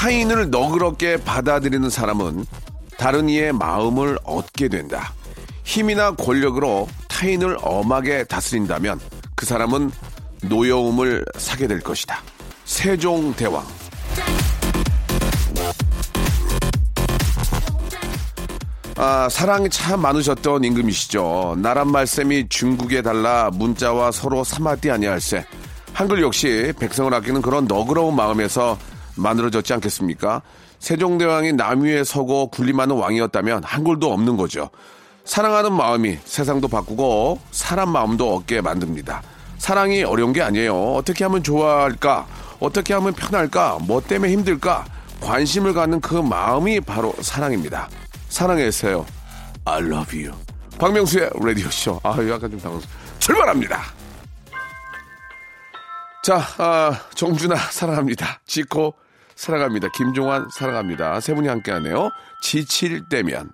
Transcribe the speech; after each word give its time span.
타인을 0.00 0.48
너그럽게 0.48 1.18
받아들이는 1.18 1.90
사람은 1.90 2.46
다른 2.96 3.28
이의 3.28 3.52
마음을 3.52 4.18
얻게 4.24 4.66
된다. 4.66 5.12
힘이나 5.62 6.12
권력으로 6.12 6.88
타인을 7.06 7.58
엄하게 7.60 8.24
다스린다면 8.24 8.98
그 9.36 9.44
사람은 9.44 9.90
노여움을 10.44 11.26
사게 11.36 11.66
될 11.66 11.80
것이다. 11.80 12.18
세종대왕. 12.64 13.62
아, 18.96 19.28
사랑이 19.28 19.68
참 19.68 20.00
많으셨던 20.00 20.64
임금이시죠. 20.64 21.56
나란 21.58 21.92
말씀이 21.92 22.48
중국에 22.48 23.02
달라 23.02 23.50
문자와 23.52 24.12
서로 24.12 24.44
사마디 24.44 24.90
아니할세. 24.90 25.44
한글 25.92 26.22
역시 26.22 26.72
백성을 26.78 27.12
아끼는 27.12 27.42
그런 27.42 27.66
너그러운 27.66 28.16
마음에서 28.16 28.78
만들어졌지 29.20 29.72
않겠습니까? 29.74 30.42
세종대왕이 30.78 31.52
남 31.52 31.82
위에 31.82 32.04
서고 32.04 32.48
군림하는 32.48 32.96
왕이었다면 32.96 33.64
한글도 33.64 34.12
없는 34.12 34.36
거죠. 34.36 34.70
사랑하는 35.24 35.72
마음이 35.72 36.18
세상도 36.24 36.68
바꾸고 36.68 37.38
사람 37.50 37.90
마음도 37.90 38.34
얻게 38.34 38.60
만듭니다. 38.60 39.22
사랑이 39.58 40.02
어려운 40.02 40.32
게 40.32 40.42
아니에요. 40.42 40.94
어떻게 40.94 41.24
하면 41.24 41.42
좋아할까? 41.42 42.26
어떻게 42.60 42.94
하면 42.94 43.12
편할까? 43.12 43.78
뭐 43.82 44.00
때문에 44.00 44.32
힘들까? 44.32 44.86
관심을 45.20 45.74
갖는 45.74 46.00
그 46.00 46.14
마음이 46.14 46.80
바로 46.80 47.14
사랑입니다. 47.20 47.88
사랑했어요. 48.30 49.04
I 49.66 49.82
love 49.82 50.24
you. 50.24 50.34
박명수의 50.78 51.30
라디오쇼. 51.34 52.00
아, 52.02 52.16
약간 52.28 52.50
좀 52.50 52.58
당황. 52.58 52.80
출발합니다. 53.18 53.82
자, 56.22 56.42
아, 56.58 56.98
정준아 57.14 57.54
사랑합니다. 57.56 58.40
지코 58.46 58.94
사랑합니다. 59.40 59.88
김종환 59.94 60.48
사랑합니다. 60.50 61.18
세 61.20 61.32
분이 61.32 61.48
함께 61.48 61.70
하네요. 61.72 62.10
지칠 62.42 63.08
때면. 63.08 63.50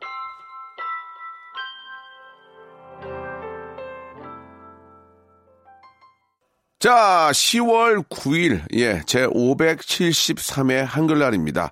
자, 6.80 7.30
10월 7.32 8.04
9일, 8.08 8.62
예, 8.74 9.00
제 9.06 9.26
573회 9.28 10.84
한글날입니다. 10.84 11.70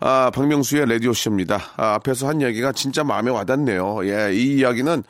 아, 0.00 0.30
박명수의 0.34 0.88
라디오쇼입니다. 0.88 1.60
아, 1.76 1.94
앞에서 1.96 2.28
한 2.28 2.40
이야기가 2.40 2.72
진짜 2.72 3.04
마음에 3.04 3.30
와닿네요. 3.30 4.06
예, 4.06 4.32
이 4.32 4.56
이야기는, 4.56 5.04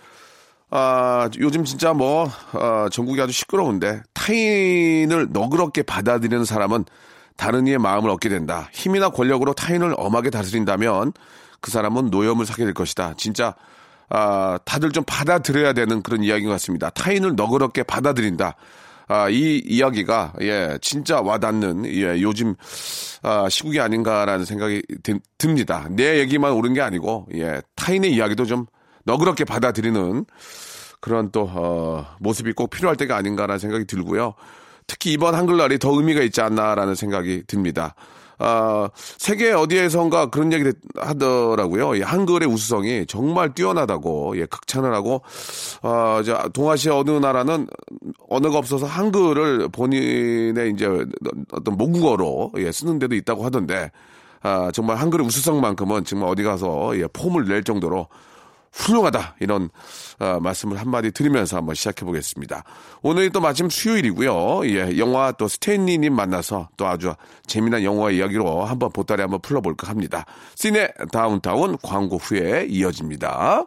아, 0.71 1.31
요즘 1.39 1.65
진짜 1.65 1.93
뭐, 1.93 2.29
어, 2.53 2.89
전국이 2.91 3.21
아주 3.21 3.33
시끄러운데, 3.33 4.03
타인을 4.13 5.29
너그럽게 5.31 5.85
받아들이는 5.85 6.45
사람은 6.45 6.85
다른 7.41 7.67
이의 7.67 7.79
마음을 7.79 8.11
얻게 8.11 8.29
된다. 8.29 8.69
힘이나 8.71 9.09
권력으로 9.09 9.55
타인을 9.55 9.95
엄하게 9.97 10.29
다스린다면 10.29 11.15
그 11.63 11.71
사람은 11.71 12.11
노염을 12.11 12.45
사게 12.45 12.65
될 12.65 12.75
것이다. 12.75 13.15
진짜, 13.17 13.55
아, 14.11 14.59
다들 14.67 14.93
좀 14.93 15.05
받아들여야 15.07 15.73
되는 15.73 16.03
그런 16.03 16.23
이야기인 16.23 16.49
것 16.49 16.53
같습니다. 16.53 16.91
타인을 16.91 17.37
너그럽게 17.37 17.85
받아들인다. 17.85 18.57
아, 19.09 19.31
이 19.31 19.57
이야기가, 19.65 20.35
예, 20.43 20.79
진짜 20.83 21.23
와닿는, 21.23 21.87
예, 21.87 22.21
요즘, 22.21 22.57
아, 23.23 23.49
시국이 23.49 23.81
아닌가라는 23.81 24.45
생각이 24.45 24.83
드, 25.03 25.19
듭니다. 25.39 25.87
내 25.89 26.19
얘기만 26.19 26.53
옳은 26.53 26.75
게 26.75 26.83
아니고, 26.83 27.27
예, 27.37 27.63
타인의 27.75 28.13
이야기도 28.13 28.45
좀 28.45 28.67
너그럽게 29.05 29.47
받아들이는 29.47 30.27
그런 31.01 31.33
또, 31.33 31.51
어, 31.51 32.07
모습이 32.21 32.53
꼭 32.53 32.69
필요할 32.69 32.99
때가 32.99 33.17
아닌가라는 33.17 33.59
생각이 33.59 33.87
들고요. 33.87 34.35
특히 34.91 35.13
이번 35.13 35.37
한글날이 35.37 35.79
더 35.79 35.93
의미가 35.93 36.21
있지 36.23 36.41
않나라는 36.41 36.97
생각이 36.97 37.45
듭니다. 37.47 37.95
아, 38.41 38.89
세계 38.97 39.53
어디에선가 39.53 40.31
그런 40.31 40.53
얘기를 40.53 40.73
하더라고요. 40.97 41.95
이 41.95 42.03
한글의 42.03 42.49
우수성이 42.49 43.07
정말 43.07 43.55
뛰어나다고, 43.55 44.37
예, 44.37 44.47
극찬을 44.47 44.93
하고, 44.93 45.23
아, 45.83 46.23
저, 46.27 46.49
동아시아 46.53 46.97
어느 46.97 47.13
나라는 47.13 47.69
언어가 48.29 48.59
없어서 48.59 48.87
한글을 48.87 49.69
본인의 49.69 50.73
이제 50.73 50.89
어떤 51.53 51.77
모국어로, 51.77 52.51
예, 52.57 52.73
쓰는 52.73 52.99
데도 52.99 53.15
있다고 53.15 53.45
하던데, 53.45 53.93
아, 54.43 54.73
정말 54.73 54.97
한글의 54.97 55.25
우수성만큼은 55.25 56.05
정말 56.05 56.31
어디 56.31 56.43
가서, 56.43 56.99
예, 56.99 57.07
폼을 57.13 57.45
낼 57.45 57.63
정도로 57.63 58.09
훌륭하다 58.73 59.37
이런 59.41 59.69
어, 60.19 60.39
말씀을 60.41 60.79
한마디 60.79 61.11
드리면서 61.11 61.57
한번 61.57 61.75
시작해 61.75 62.05
보겠습니다. 62.05 62.65
오늘이 63.03 63.31
또 63.31 63.41
마침 63.41 63.69
수요일이고요. 63.69 64.67
예, 64.67 64.99
영화 64.99 65.33
또 65.33 65.49
스탠리님 65.49 66.15
만나서 66.15 66.69
또 66.77 66.87
아주 66.87 67.15
재미난 67.47 67.83
영화 67.83 68.11
이야기로 68.11 68.65
한번 68.65 68.91
보따리 68.93 69.23
한번 69.23 69.41
풀어볼까 69.41 69.89
합니다. 69.89 70.25
시네 70.55 70.93
다운타운 71.13 71.77
광고 71.83 72.17
후에 72.17 72.67
이어집니다. 72.69 73.67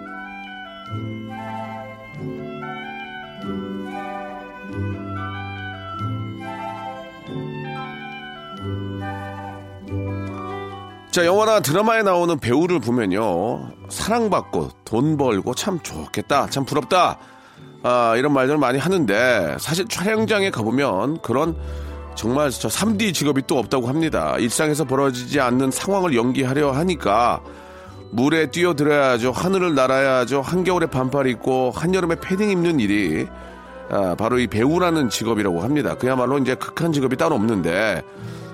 자, 11.11 11.25
영화나 11.25 11.59
드라마에 11.59 12.03
나오는 12.03 12.39
배우를 12.39 12.79
보면요. 12.79 13.69
사랑받고 13.89 14.69
돈 14.85 15.17
벌고 15.17 15.53
참 15.55 15.77
좋겠다. 15.81 16.47
참 16.49 16.63
부럽다. 16.63 17.17
아, 17.83 18.15
이런 18.15 18.31
말들을 18.31 18.57
많이 18.57 18.79
하는데 18.79 19.57
사실 19.59 19.89
촬영장에 19.89 20.51
가보면 20.51 21.21
그런 21.21 21.57
정말 22.15 22.49
저 22.49 22.69
3D 22.69 23.13
직업이 23.13 23.41
또 23.45 23.57
없다고 23.57 23.89
합니다. 23.89 24.37
일상에서 24.39 24.85
벌어지지 24.85 25.41
않는 25.41 25.71
상황을 25.71 26.15
연기하려 26.15 26.71
하니까 26.71 27.41
물에 28.11 28.49
뛰어들어야죠. 28.49 29.31
하늘을 29.31 29.75
날아야죠. 29.75 30.39
한겨울에 30.39 30.85
반팔 30.85 31.27
입고 31.27 31.71
한여름에 31.75 32.15
패딩 32.21 32.51
입는 32.51 32.79
일이 32.79 33.27
아, 33.89 34.15
바로 34.17 34.39
이 34.39 34.47
배우라는 34.47 35.09
직업이라고 35.09 35.61
합니다. 35.61 35.95
그야말로 35.95 36.37
이제 36.37 36.55
극한 36.55 36.93
직업이 36.93 37.17
따로 37.17 37.35
없는데 37.35 38.01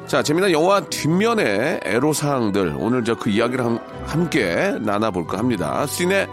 자, 0.08 0.24
재미난 0.24 0.52
영화 0.52 0.80
뒷면의 0.82 1.82
애로사항들 1.84 2.76
오늘 2.80 3.04
저 3.04 3.16
그 3.16 3.30
이야기를 3.30 3.64
함, 3.66 3.80
함께 4.06 4.74
나눠볼까 4.80 5.38
합니다. 5.38 5.86
시네 5.86 6.28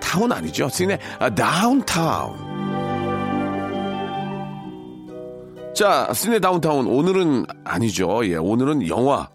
타운 0.00 0.32
아니죠? 0.32 0.68
시네 0.70 0.98
아, 1.18 1.28
다운타운. 1.28 2.54
자, 5.74 6.10
시네 6.14 6.38
다운타운 6.38 6.86
오늘은 6.86 7.44
아니죠. 7.64 8.24
예, 8.26 8.36
오늘은 8.36 8.88
영화 8.88 9.28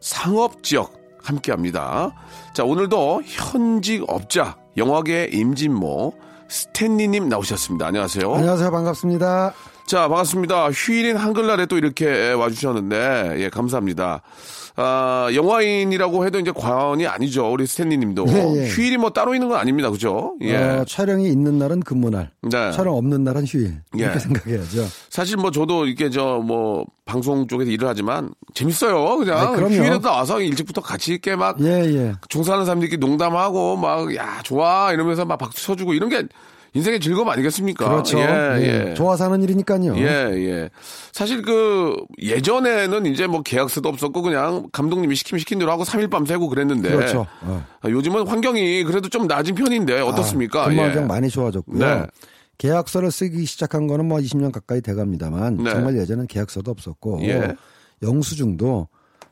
상업지역 0.00 0.92
함께 1.22 1.50
합니다. 1.50 2.12
자, 2.54 2.62
오늘도 2.62 3.22
현직 3.24 4.04
업자 4.06 4.56
영화계 4.76 5.30
임진모 5.32 6.12
스탠리님 6.48 7.28
나오셨습니다. 7.28 7.86
안녕하세요. 7.86 8.32
안녕하세요. 8.32 8.70
반갑습니다. 8.70 9.52
자, 9.88 10.06
반갑습니다. 10.06 10.70
휴일인 10.70 11.16
한글날에 11.16 11.64
또 11.64 11.78
이렇게 11.78 12.32
와주셨는데, 12.32 13.36
예, 13.38 13.48
감사합니다. 13.48 14.20
아, 14.76 15.28
영화인이라고 15.34 16.26
해도 16.26 16.38
이제 16.38 16.52
과언이 16.54 17.06
아니죠. 17.06 17.50
우리 17.50 17.66
스탠리 17.66 17.96
님도. 17.96 18.26
예, 18.28 18.34
예. 18.64 18.68
휴일이 18.68 18.98
뭐 18.98 19.10
따로 19.10 19.32
있는 19.34 19.48
건 19.48 19.58
아닙니다. 19.58 19.90
그죠? 19.90 20.34
예. 20.42 20.56
어, 20.56 20.84
촬영이 20.86 21.26
있는 21.28 21.58
날은 21.58 21.80
근무날, 21.80 22.30
네. 22.42 22.70
촬영 22.70 22.96
없는 22.96 23.24
날은 23.24 23.44
휴일 23.46 23.80
이렇게 23.94 24.14
예. 24.14 24.18
생각해야죠. 24.20 24.86
사실 25.08 25.36
뭐 25.38 25.50
저도 25.50 25.86
이렇게 25.86 26.10
저 26.10 26.38
뭐 26.44 26.84
방송 27.06 27.48
쪽에서 27.48 27.70
일을 27.70 27.88
하지만 27.88 28.30
재밌어요. 28.54 29.16
그냥 29.16 29.38
아, 29.38 29.50
그럼요. 29.52 29.74
휴일에 29.74 29.98
나와서 30.00 30.40
일찍부터 30.42 30.82
같이 30.82 31.14
있게 31.14 31.34
막 31.34 31.56
예, 31.62 31.82
예. 31.86 32.12
종사하는 32.28 32.66
사람들끼리 32.66 32.98
농담하고 33.00 33.76
막 33.76 34.14
야 34.14 34.40
좋아 34.44 34.92
이러면서 34.92 35.24
막 35.24 35.38
박수 35.38 35.64
쳐주고 35.64 35.94
이런 35.94 36.08
게 36.10 36.24
인생의 36.74 37.00
즐거움 37.00 37.28
아니겠습니까? 37.28 37.88
그렇죠. 37.88 38.18
예, 38.18 38.24
예. 38.24 38.88
예. 38.90 38.94
좋아서 38.94 39.24
하는 39.24 39.42
일이니까요. 39.42 39.96
예, 39.98 40.02
예. 40.04 40.70
사실 41.12 41.42
그 41.42 41.96
예전에는 42.20 43.06
이제 43.06 43.26
뭐 43.26 43.42
계약서도 43.42 43.88
없었고 43.88 44.22
그냥 44.22 44.68
감독님이 44.72 45.14
시키면 45.16 45.38
시킨 45.40 45.58
대로 45.58 45.70
하고 45.72 45.84
3일 45.84 46.10
밤 46.10 46.26
새고 46.26 46.48
그랬는데 46.48 46.90
그렇죠. 46.90 47.26
어. 47.42 47.64
아, 47.80 47.88
요즘은 47.88 48.26
환경이 48.28 48.84
그래도 48.84 49.08
좀 49.08 49.26
낮은 49.26 49.54
편인데 49.54 50.00
어떻습니까? 50.00 50.62
아, 50.62 50.68
근무 50.68 50.80
예. 50.80 50.84
환경 50.84 51.06
많이 51.06 51.28
좋아졌고요. 51.28 51.78
네. 51.78 52.06
계약서를 52.58 53.10
쓰기 53.10 53.44
시작한 53.44 53.86
거는 53.86 54.06
뭐 54.06 54.18
20년 54.18 54.52
가까이 54.52 54.80
돼갑니다만 54.80 55.62
네. 55.62 55.70
정말 55.70 55.96
예전엔 55.96 56.26
계약서도 56.26 56.70
없었고 56.70 57.20
예. 57.22 57.54
영수증도 58.02 58.88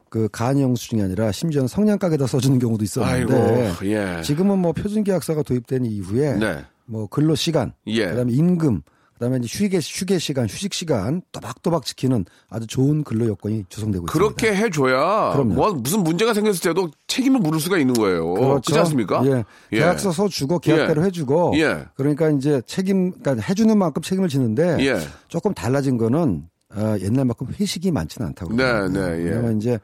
그 0.09 0.29
간 0.33 0.59
영수증이 0.61 1.03
아니라 1.03 1.33
심지어는 1.33 1.69
성냥가게다 1.69 2.27
써주는 2.27 2.59
경우도 2.59 2.85
있었는데 2.85 3.35
아이고, 3.35 3.87
예. 3.87 4.23
지금은 4.23 4.59
뭐 4.59 4.73
표준 4.73 5.05
계약서가 5.05 5.43
도입된 5.43 5.85
이후에 5.85 6.35
네. 6.37 6.65
뭐 6.87 7.07
근로 7.07 7.35
시간, 7.35 7.73
예. 7.87 8.07
그다음에 8.07 8.33
임금, 8.33 8.83
그다음에 9.15 9.39
이제 9.43 9.49
휴게 9.51 9.79
휴게 9.83 10.19
시간, 10.19 10.47
휴식 10.47 10.75
시간 10.75 11.23
또박또박 11.33 11.85
지키는 11.87 12.27
아주 12.51 12.67
좋은 12.67 13.03
근로 13.03 13.27
여건이 13.29 13.65
조성되고 13.69 14.07
그렇게 14.07 14.49
있습니다. 14.49 14.67
해줘야 14.67 15.33
그럼요. 15.33 15.55
뭐 15.55 15.73
무슨 15.73 16.01
문제가 16.01 16.35
생겼을 16.35 16.61
때도 16.61 16.91
책임을 17.07 17.41
물을 17.41 17.59
수가 17.59 17.79
있는 17.79 17.95
거예요. 17.95 18.35
그렇죠. 18.35 18.61
그렇지 18.61 18.79
않습니까? 18.79 19.25
예. 19.27 19.45
예. 19.73 19.79
계약서 19.79 20.13
써주고 20.13 20.59
계약대로 20.59 21.03
예. 21.03 21.07
해주고 21.07 21.55
예. 21.57 21.87
그러니까 21.95 22.29
이제 22.31 22.61
책임, 22.67 23.13
그러니까 23.13 23.43
해주는 23.49 23.77
만큼 23.77 24.03
책임을 24.03 24.29
지는데 24.29 24.77
예. 24.81 24.99
조금 25.29 25.55
달라진 25.55 25.97
거는 25.97 26.49
어, 26.75 26.97
옛날만큼 27.01 27.49
회식이 27.59 27.91
많지는 27.91 28.29
않다고. 28.29 28.55
네. 28.55 28.89
네, 28.89 29.01
예. 29.01 29.25
왜냐면 29.31 29.57
이제 29.57 29.79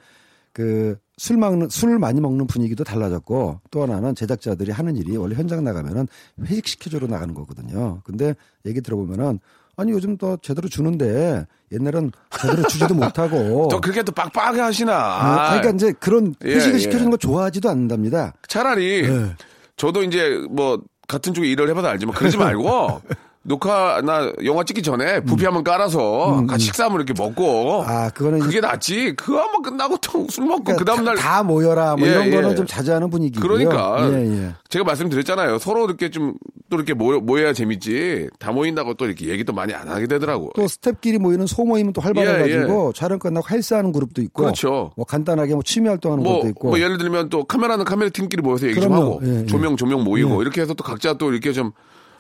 그 0.52 0.96
술 1.22 1.37
먹는 1.37 1.69
술 1.69 2.00
많이 2.00 2.20
먹는 2.20 2.49
분위기도 2.49 2.82
달라졌고 2.82 3.60
또 3.70 3.82
하나는 3.82 4.12
제작자들이 4.16 4.72
하는 4.72 4.96
일이 4.96 5.16
원래 5.16 5.37
현장 5.37 5.62
나가면은 5.62 6.08
회식 6.46 6.66
시켜주러 6.66 7.06
나가는 7.06 7.32
거거든요. 7.32 8.00
근데 8.02 8.34
얘기 8.66 8.81
들어보면은 8.81 9.38
아니 9.76 9.93
요즘 9.93 10.16
또 10.16 10.37
제대로 10.43 10.69
주는데 10.69 11.46
옛날엔 11.70 12.10
제대로 12.40 12.66
주지도 12.66 12.94
못하고. 12.94 13.69
또 13.70 13.81
그렇게 13.81 14.02
또 14.02 14.10
빡빡하게 14.10 14.60
하시나. 14.62 14.94
아, 14.96 15.49
그러니까 15.50 15.70
이제 15.76 15.93
그런 16.00 16.34
예, 16.44 16.56
회식을 16.56 16.75
예. 16.75 16.78
시켜주는 16.81 17.10
거 17.12 17.16
좋아하지도 17.16 17.70
않는답니다. 17.70 18.34
차라리 18.48 19.02
네. 19.02 19.37
저도 19.76 20.02
이제 20.02 20.44
뭐 20.50 20.82
같은 21.06 21.34
쪽에 21.34 21.48
일을 21.48 21.69
해봐도 21.70 21.87
알지만 21.87 22.16
그러지 22.16 22.37
말고 22.37 23.00
녹화나 23.44 24.32
영화 24.44 24.64
찍기 24.64 24.82
전에 24.82 25.20
부피 25.20 25.44
한번 25.44 25.64
깔아서 25.64 26.44
같이 26.48 26.66
식사 26.66 26.84
한번 26.84 27.00
이렇게 27.00 27.20
먹고 27.20 27.80
음, 27.80 27.84
아, 27.88 28.10
그거는 28.10 28.38
그게 28.38 28.60
낫지. 28.60 29.14
그거 29.16 29.40
한번 29.40 29.62
끝나고 29.62 29.98
또술 29.98 30.46
먹고 30.46 30.76
그 30.76 30.84
다음 30.84 31.04
날 31.04 31.16
다 31.16 31.42
모여라 31.42 31.96
뭐 31.96 32.06
예, 32.06 32.12
이런 32.12 32.30
거는 32.30 32.50
예. 32.52 32.54
좀 32.54 32.66
자제하는 32.66 33.10
분위기고요. 33.10 33.48
그러니까 33.48 34.10
예, 34.12 34.44
예. 34.44 34.54
제가 34.68 34.84
말씀드렸잖아요. 34.84 35.58
서로 35.58 35.84
이렇게 35.84 36.10
좀 36.10 36.34
또 36.72 36.76
이렇게 36.76 36.94
모여, 36.94 37.20
모여야 37.20 37.52
재밌지. 37.52 38.30
다 38.38 38.50
모인다고 38.50 38.94
또 38.94 39.04
이렇게 39.04 39.28
얘기도 39.28 39.52
많이 39.52 39.74
안 39.74 39.88
하게 39.88 40.06
되더라고. 40.06 40.52
또 40.54 40.64
스탭끼리 40.64 41.18
모이는 41.18 41.46
소모임은 41.46 41.92
또 41.92 42.00
활발해가지고 42.00 42.88
예, 42.88 42.98
촬영 42.98 43.18
끝나고 43.18 43.46
헬스하는 43.50 43.92
그룹도 43.92 44.22
있고, 44.22 44.44
그렇죠. 44.44 44.90
뭐 44.96 45.04
간단하게 45.04 45.52
뭐 45.52 45.62
취미 45.62 45.88
활동하는 45.88 46.24
뭐, 46.24 46.36
것도 46.38 46.48
있고, 46.48 46.68
뭐 46.70 46.80
예를 46.80 46.96
들면 46.96 47.28
또 47.28 47.44
카메라는 47.44 47.84
카메라 47.84 48.08
팀끼리 48.08 48.40
모여서 48.40 48.68
얘기 48.68 48.80
좀 48.80 48.88
그럼요. 48.88 49.16
하고 49.16 49.20
예, 49.22 49.40
예. 49.42 49.46
조명 49.46 49.76
조명 49.76 50.02
모이고 50.02 50.36
예. 50.36 50.40
이렇게 50.40 50.62
해서 50.62 50.72
또 50.72 50.82
각자 50.82 51.12
또 51.12 51.30
이렇게 51.30 51.52
좀 51.52 51.72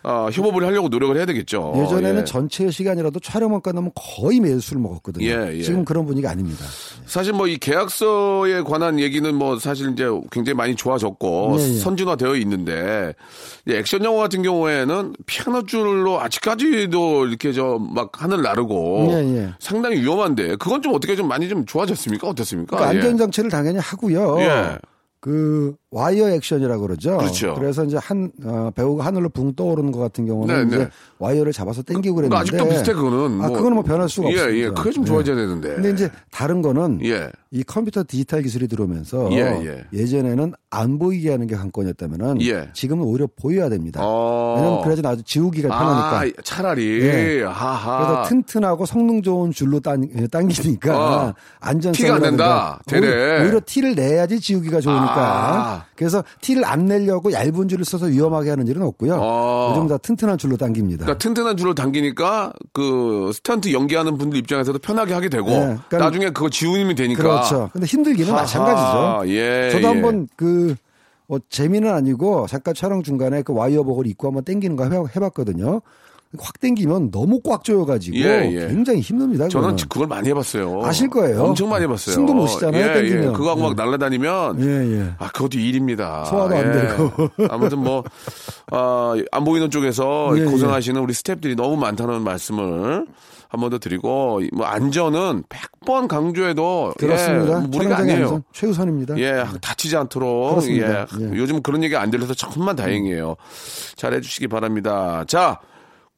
아, 0.04 0.28
협업을 0.32 0.64
하려고 0.66 0.88
노력을 0.88 1.16
해야 1.16 1.26
되겠죠. 1.26 1.72
예전에는 1.76 2.20
예. 2.20 2.24
전체 2.24 2.70
시간이라도 2.70 3.20
촬영만 3.20 3.60
끝나면 3.60 3.92
거의 3.94 4.40
매일 4.40 4.60
술 4.60 4.78
먹었거든요. 4.78 5.24
예, 5.26 5.50
예. 5.58 5.62
지금 5.62 5.84
그런 5.84 6.06
분위기 6.06 6.26
아닙니다. 6.26 6.64
사실 7.06 7.32
뭐 7.32 7.46
이 7.46 7.58
계약서에 7.58 8.62
관한 8.62 8.98
얘기는 8.98 9.34
뭐 9.34 9.58
사실 9.58 9.92
이제 9.92 10.06
굉장히 10.30 10.56
많이 10.56 10.74
좋아졌고 10.74 11.56
예, 11.58 11.62
예. 11.62 11.78
선진화되어 11.78 12.36
있는데 12.36 13.14
이 13.68 13.72
액션 13.72 14.02
영화 14.04 14.22
같은 14.22 14.42
경우에는 14.42 15.14
피아노 15.26 15.64
줄로 15.66 16.20
아직까지도 16.20 17.26
이렇게 17.26 17.52
저 17.52 17.78
막 17.78 18.10
하늘 18.22 18.42
나르고 18.42 19.08
예, 19.10 19.36
예. 19.36 19.50
상당히 19.58 20.00
위험한데 20.00 20.56
그건 20.56 20.82
좀 20.82 20.94
어떻게 20.94 21.14
좀 21.16 21.28
많이 21.28 21.48
좀 21.48 21.64
좋아졌습니까? 21.66 22.28
어떻습니까? 22.28 22.76
그러니까 22.76 22.94
예. 22.94 22.98
안전장치를 23.00 23.50
당연히 23.50 23.78
하고요. 23.78 24.40
예. 24.40 24.78
그 25.20 25.74
와이어 25.92 26.30
액션이라고 26.30 26.86
그러죠. 26.86 27.18
그렇죠. 27.18 27.56
그래서 27.60 27.84
이제 27.84 27.98
한 27.98 28.32
어, 28.44 28.70
배우가 28.74 29.04
하늘로 29.04 29.28
붕 29.28 29.54
떠오르는 29.54 29.92
것 29.92 30.00
같은 30.00 30.24
경우는 30.24 30.54
네, 30.62 30.66
이제 30.66 30.84
네. 30.84 30.90
와이어를 31.18 31.52
잡아서 31.52 31.82
당기고 31.82 32.14
그러니까 32.16 32.40
그랬는데 32.42 32.64
아직도 32.64 32.74
비슷해 32.74 32.94
그거는. 32.94 33.42
아 33.44 33.48
그거는 33.50 33.74
뭐 33.74 33.82
변할 33.82 34.08
수가 34.08 34.28
예, 34.28 34.32
없습니다. 34.32 34.56
예, 34.56 34.70
그게 34.70 34.90
좀 34.90 35.04
예. 35.04 35.06
좋아져야 35.06 35.36
되는데. 35.36 35.74
근데 35.74 35.90
이제 35.90 36.10
다른 36.30 36.62
거는 36.62 37.00
예. 37.04 37.28
이 37.50 37.62
컴퓨터 37.62 38.02
디지털 38.08 38.42
기술이 38.42 38.66
들어오면서 38.68 39.30
예, 39.32 39.84
예. 39.94 40.06
전에는안 40.06 40.98
보이게 40.98 41.30
하는 41.30 41.46
게 41.46 41.54
관건이었다면은 41.54 42.40
예. 42.40 42.70
지금은 42.72 43.04
오히려 43.04 43.28
보여야 43.36 43.68
됩니다. 43.68 44.00
어. 44.02 44.54
왜냐면 44.56 44.80
그래야지 44.82 45.02
아주 45.04 45.22
지우기가 45.22 45.68
편하니까. 45.68 46.20
아, 46.20 46.42
차라리 46.42 47.02
예. 47.02 47.42
하하. 47.42 48.06
그래서 48.06 48.22
튼튼하고 48.30 48.86
성능 48.86 49.20
좋은 49.20 49.52
줄로 49.52 49.78
당, 49.80 50.08
예, 50.16 50.26
당기니까 50.26 51.26
어. 51.26 51.34
안전성이 51.60 52.06
티가 52.06 52.14
안 52.14 52.22
낸다. 52.22 52.80
되네. 52.86 53.06
오히려, 53.06 53.42
오히려 53.42 53.60
티를 53.66 53.94
내야지 53.94 54.40
지우기가 54.40 54.80
좋으니까. 54.80 55.14
아. 55.18 55.81
그래서 55.96 56.22
티를 56.40 56.64
안 56.64 56.86
내려고 56.86 57.32
얇은 57.32 57.68
줄을 57.68 57.84
써서 57.84 58.06
위험하게 58.06 58.50
하는 58.50 58.66
일은 58.66 58.82
없고요. 58.82 59.16
어. 59.20 59.70
요즘 59.72 59.88
다 59.88 59.98
튼튼한 59.98 60.38
줄로 60.38 60.56
당깁니다. 60.56 61.04
그러니까 61.04 61.18
튼튼한 61.18 61.56
줄을 61.56 61.74
당기니까 61.74 62.52
그 62.72 63.30
스턴트 63.34 63.72
연기하는 63.72 64.18
분들 64.18 64.38
입장에서도 64.38 64.78
편하게 64.78 65.14
하게 65.14 65.28
되고 65.28 65.46
네, 65.48 65.58
그러니까- 65.88 65.98
나중에 65.98 66.30
그거 66.30 66.48
지우면 66.50 66.94
되니까 66.94 67.22
그렇죠. 67.22 67.70
근데 67.72 67.86
힘들기는 67.86 68.30
하하, 68.32 68.42
마찬가지죠. 68.42 69.32
예, 69.34 69.70
저도 69.72 69.82
예. 69.82 69.86
한번 69.86 70.28
그, 70.36 70.74
뭐, 71.26 71.38
재미는 71.48 71.92
아니고, 71.92 72.46
잠깐 72.48 72.74
촬영 72.74 73.02
중간에 73.02 73.42
그 73.42 73.52
와이어복을 73.54 74.06
입고 74.06 74.26
한번 74.28 74.44
당기는 74.44 74.76
거 74.76 74.84
해봤거든요. 75.14 75.80
확 76.38 76.58
당기면 76.60 77.10
너무 77.10 77.40
꽉 77.42 77.62
조여가지고 77.64 78.16
예, 78.16 78.50
예. 78.52 78.68
굉장히 78.68 79.00
힘듭니다. 79.00 79.48
저는 79.48 79.76
그거는. 79.76 79.88
그걸 79.88 80.06
많이 80.06 80.28
해봤어요. 80.30 80.80
아실 80.84 81.10
거예요. 81.10 81.42
엄청 81.44 81.68
많이 81.68 81.84
해봤어요. 81.84 82.14
숨도 82.14 82.32
못 82.34 82.46
쉬잖아요, 82.46 83.04
예. 83.04 83.04
예. 83.08 83.16
그거 83.32 83.50
하고 83.50 83.60
막 83.62 83.70
예. 83.70 83.74
날아다니면 83.74 84.60
예, 84.60 84.98
예. 85.00 85.10
아, 85.18 85.28
그것도 85.28 85.58
일입니다. 85.58 86.24
소화도 86.24 86.56
안 86.56 86.68
예. 86.68 86.72
되고. 86.72 87.28
아무튼 87.52 87.78
뭐, 87.78 88.02
아, 88.70 89.14
안 89.30 89.44
보이는 89.44 89.70
쪽에서 89.70 90.32
예, 90.38 90.44
고생하시는 90.44 91.00
우리 91.00 91.12
스탭들이 91.12 91.56
너무 91.56 91.76
많다는 91.76 92.22
말씀을 92.22 93.06
한 93.48 93.60
번 93.60 93.68
더 93.68 93.78
드리고, 93.78 94.40
뭐, 94.54 94.64
안전은 94.64 95.42
100번 95.50 96.08
강조해도. 96.08 96.94
그렇습니다. 96.98 97.62
예, 97.62 97.66
무리가 97.66 97.98
아니에요. 97.98 98.22
안전 98.24 98.42
최우선입니다. 98.54 99.18
예, 99.18 99.44
다치지 99.60 99.94
않도록. 99.98 100.50
그렇습니다. 100.52 101.06
예. 101.20 101.24
예. 101.26 101.30
요즘 101.34 101.60
그런 101.62 101.84
얘기 101.84 101.94
안 101.94 102.10
들려서 102.10 102.32
정말 102.32 102.74
다행이에요. 102.76 103.36
잘 103.94 104.14
해주시기 104.14 104.48
바랍니다. 104.48 105.24
자, 105.28 105.58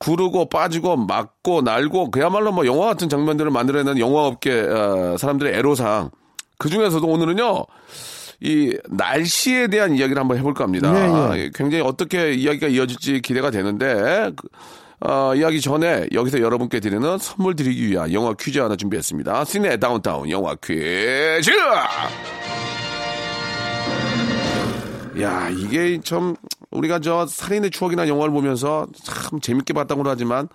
구르고 0.05 0.51
빠지고 0.51 0.97
맞고 0.97 1.63
날고 1.63 2.11
그야말로 2.11 2.53
뭐 2.53 2.67
영화 2.67 2.87
같은 2.87 3.09
장면들을 3.09 3.51
만들어내는 3.51 3.99
영화업계 3.99 4.61
어, 4.61 5.17
사람들의 5.19 5.55
애로사항. 5.55 6.11
그 6.59 6.69
중에서도 6.69 7.07
오늘은요. 7.07 7.65
이 8.41 8.77
날씨에 8.91 9.69
대한 9.69 9.97
이야기를 9.97 10.21
한번 10.21 10.37
해볼까 10.37 10.65
합니다. 10.65 10.93
예, 11.39 11.51
굉장히 11.55 11.83
어떻게 11.83 12.35
이야기가 12.35 12.67
이어질지 12.67 13.23
기대가 13.23 13.51
되는데 13.51 14.31
그, 14.37 14.49
어, 15.01 15.35
이야기 15.35 15.63
전에 15.63 16.07
여기서 16.13 16.41
여러분께 16.41 16.81
드리는 16.81 17.17
선물 17.19 17.57
드리기 17.57 17.89
위한 17.89 18.13
영화 18.13 18.35
퀴즈 18.35 18.59
하나 18.59 18.77
준비했습니다. 18.77 19.45
시네 19.47 19.79
다운타운 19.79 20.29
영화 20.31 20.55
퀴즈! 20.57 21.51
야, 25.21 25.49
이게 25.49 26.01
참 26.03 26.35
우리가 26.71 26.99
저 27.01 27.27
살인의 27.27 27.71
추억이나 27.71 28.09
영화를 28.09 28.33
보면서 28.33 28.87
참 29.03 29.41
재밌게 29.41 29.73
봤다고 29.73 30.03
하지만 30.05 30.49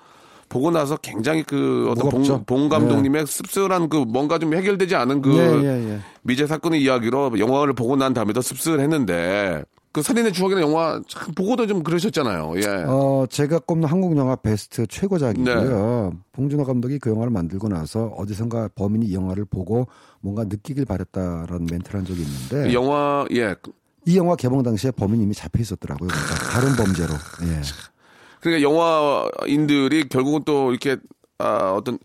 보고 0.50 0.72
나서 0.72 0.98
굉장히 0.98 1.44
그 1.44 1.88
어떤 1.92 2.10
봉. 2.10 2.44
봉 2.46 2.70
감독님의 2.70 3.28
씁쓸한 3.28 3.88
그 3.90 3.98
뭔가 3.98 4.40
좀 4.40 4.54
해결되지 4.56 4.96
않은 4.96 5.22
그 5.22 5.38
예, 5.38 5.68
예, 5.68 5.94
예. 5.94 6.00
미제 6.24 6.48
사건의 6.48 6.82
이야기로 6.82 7.38
영화를 7.38 7.74
보고 7.74 7.96
난 7.96 8.14
다음에도 8.14 8.42
씁쓸했는데 8.42 9.64
그 9.92 10.04
살인의 10.04 10.34
추억이나 10.34 10.62
영화 10.62 11.02
참 11.08 11.34
보고도 11.34 11.66
좀 11.66 11.84
그러셨잖아요. 11.84 12.54
예. 12.58 12.66
어, 12.88 13.26
제가 13.30 13.60
꼽는 13.60 13.88
한국 13.88 14.16
영화 14.18 14.36
베스트 14.36 14.86
최고작이고요. 14.86 16.14
봉준호 16.32 16.66
감독이 16.66 17.00
그 17.00 17.10
영화를 17.10 17.32
만들고 17.32 17.70
나서 17.70 18.08
어디선가 18.18 18.70
범인이 18.76 19.08
이 19.08 19.16
영화를 19.16 19.46
보고 19.46 19.88
뭔가 20.22 20.44
느끼길 20.44 20.86
바랬다라는 20.86 21.68
멘트를 21.72 22.00
한 22.00 22.06
적이 22.06 22.22
있는데 22.22 22.74
영화 22.74 23.26
예. 23.32 23.56
이 24.06 24.18
영화 24.18 24.36
개봉 24.36 24.64
당시에 24.64 24.92
범인이 24.92 25.24
이미 25.24 25.34
잡혀 25.34 25.62
있었더라고요. 25.62 26.08
그러니까 26.10 26.36
다른 26.52 26.76
범죄로. 26.76 27.14
예. 27.44 27.62
그러니까 28.42 28.70
영화인들이 28.70 30.10
결국은 30.10 30.42
또 30.46 30.72
이렇게 30.72 30.98
아, 31.38 31.74
어떤 31.78 31.98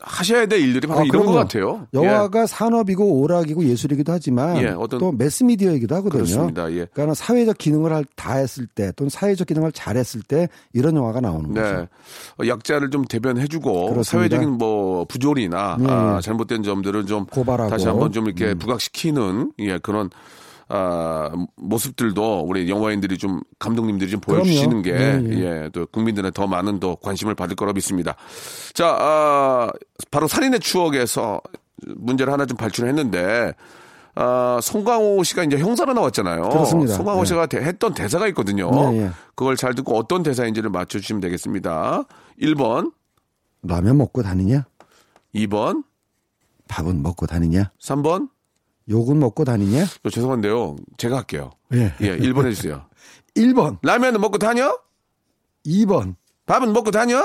하셔야 0.00 0.46
될 0.46 0.60
일들이 0.60 0.86
바로 0.86 1.00
아, 1.00 1.02
이런 1.04 1.26
것 1.26 1.32
그럼요. 1.32 1.38
같아요. 1.40 1.86
영화가 1.92 2.46
산업이고 2.46 3.20
오락이고 3.20 3.64
예술이기도 3.64 4.12
하지만 4.12 4.56
예, 4.58 4.68
어떤- 4.68 5.00
또 5.00 5.10
매스미디어이기도 5.10 5.92
하거든요. 5.96 6.22
그렇습니다. 6.22 6.70
예. 6.72 6.86
그러니까 6.92 7.14
사회적 7.14 7.58
기능을 7.58 7.92
할- 7.92 8.04
다 8.14 8.34
했을 8.34 8.66
때 8.68 8.92
또는 8.94 9.10
사회적 9.10 9.48
기능을 9.48 9.72
잘 9.72 9.96
했을 9.96 10.22
때 10.22 10.48
이런 10.72 10.94
영화가 10.94 11.20
나오는 11.20 11.52
네. 11.52 11.60
거죠. 11.60 11.88
어, 12.40 12.46
약자를 12.46 12.90
좀 12.90 13.04
대변해주고 13.06 13.90
그렇습니다. 13.90 14.04
사회적인 14.04 14.50
뭐 14.58 15.04
부조리나 15.06 15.78
예, 15.80 15.86
아, 15.88 16.16
예. 16.18 16.20
잘못된 16.20 16.62
점들을 16.62 17.06
좀 17.06 17.26
고발하고. 17.26 17.68
음. 17.68 17.70
다시 17.70 17.88
한번 17.88 18.12
좀 18.12 18.26
이렇게 18.26 18.54
부각시키는 18.54 19.52
예 19.58 19.78
그런 19.78 20.10
아, 20.70 21.30
모습들도 21.56 22.40
우리 22.46 22.68
영화인들이 22.68 23.16
좀 23.18 23.40
감독님들이 23.58 24.10
좀 24.10 24.20
보여주시는 24.20 24.82
그럼요. 24.82 24.98
게 25.28 25.34
예, 25.34 25.40
예, 25.64 25.70
또 25.72 25.86
국민들의 25.86 26.30
더 26.32 26.46
많은 26.46 26.78
더 26.80 26.94
관심을 26.96 27.34
받을 27.34 27.56
거라 27.56 27.72
믿습니다. 27.72 28.16
자, 28.74 28.88
아, 29.00 29.70
바로 30.10 30.28
살인의 30.28 30.60
추억에서 30.60 31.40
문제를 31.96 32.32
하나 32.32 32.44
좀 32.46 32.56
발출했는데. 32.56 33.54
아, 34.20 34.58
송강호 34.60 35.22
씨가 35.22 35.44
이제 35.44 35.58
형사로 35.58 35.92
나왔잖아요. 35.92 36.48
그렇습니다. 36.48 36.94
송강호 36.94 37.20
네. 37.20 37.26
씨가 37.26 37.46
대- 37.46 37.58
했던 37.62 37.94
대사가 37.94 38.26
있거든요. 38.28 38.68
네, 38.90 39.02
예. 39.04 39.10
그걸 39.36 39.54
잘 39.54 39.76
듣고 39.76 39.96
어떤 39.96 40.24
대사인지를 40.24 40.70
맞춰주시면 40.70 41.20
되겠습니다. 41.20 42.02
1번, 42.42 42.92
라면 43.62 43.96
먹고 43.96 44.24
다니냐? 44.24 44.66
2번, 45.36 45.84
밥은 46.66 47.00
먹고 47.00 47.26
다니냐? 47.26 47.70
3번. 47.80 48.28
욕은 48.88 49.18
먹고 49.18 49.44
다니냐? 49.44 49.86
저 50.02 50.10
죄송한데요. 50.10 50.76
제가 50.96 51.18
할게요. 51.18 51.50
예. 51.74 51.92
예, 52.00 52.16
1번 52.16 52.46
해주세요. 52.46 52.84
1번, 53.36 53.78
라면은 53.82 54.20
먹고 54.20 54.38
다녀? 54.38 54.78
2번, 55.66 56.14
밥은 56.46 56.72
먹고 56.72 56.90
다녀? 56.90 57.22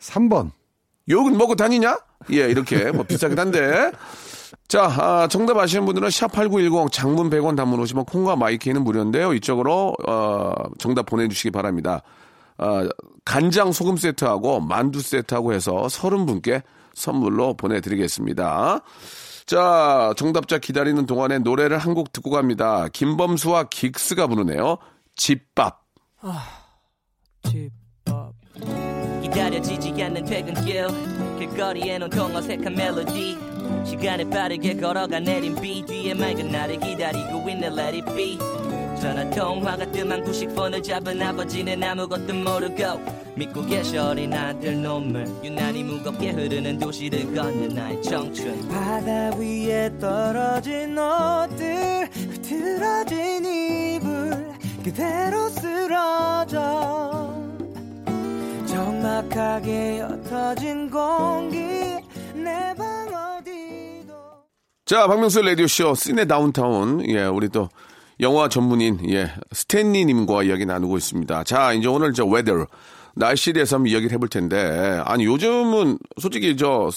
3번. 0.00 0.50
욕은 1.08 1.36
먹고 1.36 1.56
다니냐? 1.56 1.98
예, 2.32 2.48
이렇게 2.48 2.92
뭐 2.92 3.02
비싸긴 3.04 3.38
한데. 3.38 3.90
자, 4.68 4.84
아, 4.84 5.28
정답 5.28 5.56
아시는 5.56 5.86
분들은 5.86 6.08
샵8910 6.08 6.92
장문 6.92 7.30
100원 7.30 7.56
단문 7.56 7.80
오시면 7.80 8.04
콩과 8.04 8.36
마이키는 8.36 8.84
무료인데요. 8.84 9.32
이쪽으로 9.32 9.94
어, 10.06 10.52
정답 10.78 11.06
보내주시기 11.06 11.50
바랍니다. 11.50 12.02
아, 12.58 12.86
간장 13.24 13.72
소금 13.72 13.96
세트하고 13.96 14.60
만두 14.60 15.00
세트하고 15.00 15.54
해서 15.54 15.86
30분께 15.88 16.62
선물로 16.94 17.54
보내드리겠습니다. 17.54 18.82
자, 19.48 20.12
정답자 20.16 20.58
기다리는 20.58 21.06
동안에 21.06 21.38
노래를 21.38 21.78
한 21.78 21.94
곡 21.94 22.12
듣고 22.12 22.30
갑니다. 22.30 22.86
김범수와 22.92 23.64
긱스가 23.70 24.26
부르네요. 24.26 24.76
집밥. 25.16 25.82
집밥 27.44 28.34
기다려지지 29.22 30.02
않는 30.02 30.24
퇴근길 30.26 30.86
길거리엔 31.38 32.02
온통 32.02 32.36
어색한 32.36 32.74
멜로디 32.74 33.38
시간을 33.86 34.28
빠르게 34.30 34.76
걸어가 34.76 35.18
내린 35.20 35.54
비 35.60 35.82
뒤에 35.84 36.12
맑은 36.14 36.50
나를 36.52 36.78
기다리고 36.80 37.48
있는 37.48 37.78
let 37.78 37.96
it 38.02 38.14
be 38.14 38.38
전화 39.00 39.28
통화가 39.30 39.90
뜸한 39.92 40.24
90폰을 40.24 40.82
잡은 40.82 41.20
아버지는 41.22 41.82
아무것도 41.82 42.34
모르고 42.34 43.00
믿고 43.36 43.64
계셔 43.66 44.10
어린 44.10 44.32
아들 44.34 44.76
눈물 44.76 45.26
유난히 45.44 45.84
무겁게 45.84 46.30
흐르는 46.30 46.78
도시를 46.78 47.32
걷는 47.34 47.68
나의 47.68 48.02
청춘. 48.02 48.68
바다 48.68 49.30
위에 49.36 49.90
떨어진 50.00 50.98
옷들 50.98 52.08
흐트러진 52.12 53.44
이불 53.44 54.52
그대로 54.84 55.48
쓰러져. 55.50 56.58
적막하게 58.66 60.00
옅어진 60.00 60.90
공기 60.90 61.56
내 62.34 62.74
방 62.76 63.38
어디도. 63.38 64.14
자, 64.86 65.06
박명수 65.06 65.42
라디오쇼, 65.42 65.94
시네 65.94 66.24
다운타운. 66.24 67.08
예, 67.08 67.24
우리 67.24 67.48
또 67.48 67.68
영화 68.20 68.48
전문인, 68.48 68.98
예, 69.10 69.30
스탠리님과 69.52 70.42
이야기 70.44 70.66
나누고 70.66 70.96
있습니다. 70.96 71.44
자, 71.44 71.72
이제 71.72 71.88
오늘 71.88 72.12
저 72.12 72.24
weather, 72.24 72.66
날씨에 73.14 73.52
대해서 73.52 73.76
한번 73.76 73.90
이야기를 73.90 74.12
해볼 74.12 74.28
텐데, 74.28 75.00
아니, 75.04 75.24
요즘은 75.24 75.98
솔직히 76.20 76.56
저, 76.56 76.90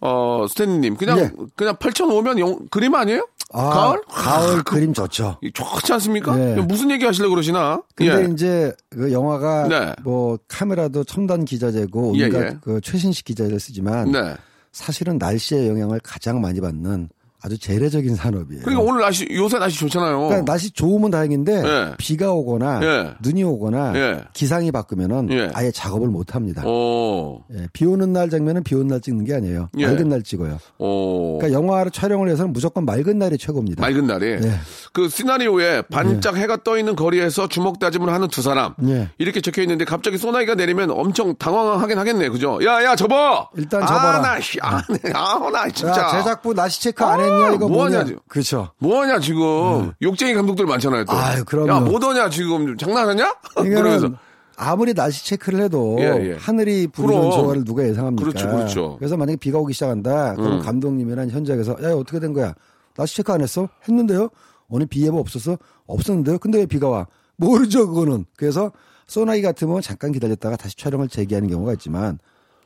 어, 0.00 0.46
스탠리님, 0.48 0.96
그냥, 0.96 1.18
예. 1.18 1.30
그냥 1.56 1.76
8,000 1.78 2.38
영, 2.38 2.58
그림 2.70 2.94
아니에요? 2.94 3.26
아, 3.52 3.68
가을? 3.70 4.00
가을 4.08 4.62
그림 4.64 4.92
좋죠. 4.92 5.38
좋지 5.52 5.92
않습니까? 5.92 6.38
예. 6.38 6.54
무슨 6.62 6.90
얘기 6.90 7.04
하시려고 7.04 7.34
그러시나? 7.34 7.80
근데 7.94 8.24
예. 8.24 8.32
이제 8.32 8.72
그 8.90 9.12
영화가 9.12 9.68
네. 9.68 9.92
뭐 10.02 10.38
카메라도 10.48 11.04
첨단 11.04 11.44
기자재고 11.44 12.14
예, 12.16 12.24
온갖 12.24 12.46
예. 12.46 12.58
그 12.62 12.80
최신식 12.80 13.26
기자재를 13.26 13.60
쓰지만 13.60 14.10
네. 14.10 14.34
사실은 14.72 15.18
날씨의 15.18 15.68
영향을 15.68 16.00
가장 16.02 16.40
많이 16.40 16.60
받는 16.60 17.10
아주 17.44 17.58
재래적인 17.58 18.16
산업이에요. 18.16 18.62
그러니까 18.64 18.82
오늘 18.90 19.02
날씨, 19.02 19.28
요새 19.30 19.58
날씨 19.58 19.78
좋잖아요. 19.78 20.18
그러니까 20.18 20.50
날씨 20.50 20.70
좋으면 20.70 21.10
다행인데 21.10 21.52
예. 21.62 21.94
비가 21.98 22.32
오거나 22.32 22.80
예. 22.82 23.14
눈이 23.20 23.44
오거나 23.44 23.92
예. 23.96 24.24
기상이 24.32 24.72
바꾸면은 24.72 25.28
예. 25.30 25.50
아예 25.52 25.70
작업을 25.70 26.08
못 26.08 26.34
합니다. 26.34 26.66
오, 26.66 27.42
예, 27.52 27.68
비 27.74 27.84
오는 27.84 28.14
날 28.14 28.30
장면은 28.30 28.62
비 28.62 28.74
오는 28.74 28.86
날 28.88 29.02
찍는 29.02 29.26
게 29.26 29.34
아니에요. 29.34 29.68
예. 29.76 29.86
맑은 29.86 30.08
날 30.08 30.22
찍어요. 30.22 30.58
오. 30.78 31.36
그러니까 31.38 31.60
영화를 31.60 31.90
촬영을 31.90 32.30
해서는 32.30 32.54
무조건 32.54 32.86
맑은 32.86 33.18
날이 33.18 33.36
최고입니다. 33.36 33.82
맑은 33.82 34.06
날이 34.06 34.26
예. 34.26 34.52
그 34.94 35.10
시나리오에 35.10 35.82
반짝 35.92 36.36
해가 36.36 36.62
떠 36.64 36.78
있는 36.78 36.96
거리에서 36.96 37.46
주먹 37.48 37.78
다짐을 37.78 38.10
하는 38.10 38.28
두 38.28 38.40
사람 38.40 38.74
예. 38.86 39.10
이렇게 39.18 39.42
적혀 39.42 39.60
있는데 39.60 39.84
갑자기 39.84 40.16
소나기가 40.16 40.54
내리면 40.54 40.90
엄청 40.90 41.36
당황하긴 41.36 41.98
하겠네 41.98 42.30
그죠 42.30 42.58
야야 42.64 42.96
접어 42.96 43.50
일단 43.54 43.82
접어라. 43.86 44.18
아나 44.18 44.38
아나 45.12 45.68
진짜 45.68 46.00
야, 46.00 46.08
제작부 46.08 46.54
날씨 46.54 46.80
체크 46.80 47.04
안 47.04 47.20
아, 47.20 47.33
했냐 47.34 47.54
이거 47.54 47.68
뭐하냐, 47.68 47.96
뭐냐? 47.96 48.04
지금. 48.04 48.20
그렇죠. 48.28 48.70
뭐하냐 48.78 49.20
지금 49.20 49.92
욕쟁이 50.02 50.34
감독들 50.34 50.66
많잖아요 50.66 51.04
또 51.04 51.12
아유, 51.12 51.44
그럼요. 51.44 51.68
야 51.70 51.80
뭐더냐 51.80 52.30
지금 52.30 52.76
장난하냐 52.76 53.34
그러면서 53.56 53.82
그러면서 53.82 54.08
아무리 54.56 54.94
날씨 54.94 55.26
체크를 55.26 55.60
해도 55.62 55.96
예, 55.98 56.04
예. 56.30 56.36
하늘이 56.38 56.86
부르는 56.86 57.20
그럼. 57.20 57.32
조화를 57.32 57.64
누가 57.64 57.86
예상합니까? 57.88 58.30
그렇죠, 58.30 58.48
그렇죠. 58.48 58.98
래서 59.00 59.16
만약에 59.16 59.36
비가 59.36 59.58
오기 59.58 59.72
시작한다. 59.72 60.36
그럼 60.36 60.52
음. 60.54 60.62
감독님이나 60.62 61.26
현장에서 61.26 61.72
야 61.82 61.92
어떻게 61.94 62.20
된 62.20 62.32
거야? 62.32 62.54
날씨 62.96 63.16
체크 63.16 63.32
안 63.32 63.40
했어? 63.40 63.68
했는데요. 63.88 64.28
오늘 64.68 64.86
비 64.86 65.04
예보 65.04 65.18
없었어? 65.18 65.58
없었는데요. 65.86 66.38
근데 66.38 66.58
왜 66.58 66.66
비가 66.66 66.88
와? 66.88 67.06
모르죠 67.36 67.88
그거는. 67.88 68.26
그래서 68.36 68.70
소나기 69.08 69.42
같으면 69.42 69.80
잠깐 69.80 70.12
기다렸다가 70.12 70.56
다시 70.56 70.76
촬영을 70.76 71.08
재개하는 71.08 71.48
경우가 71.50 71.72
있지만 71.72 72.18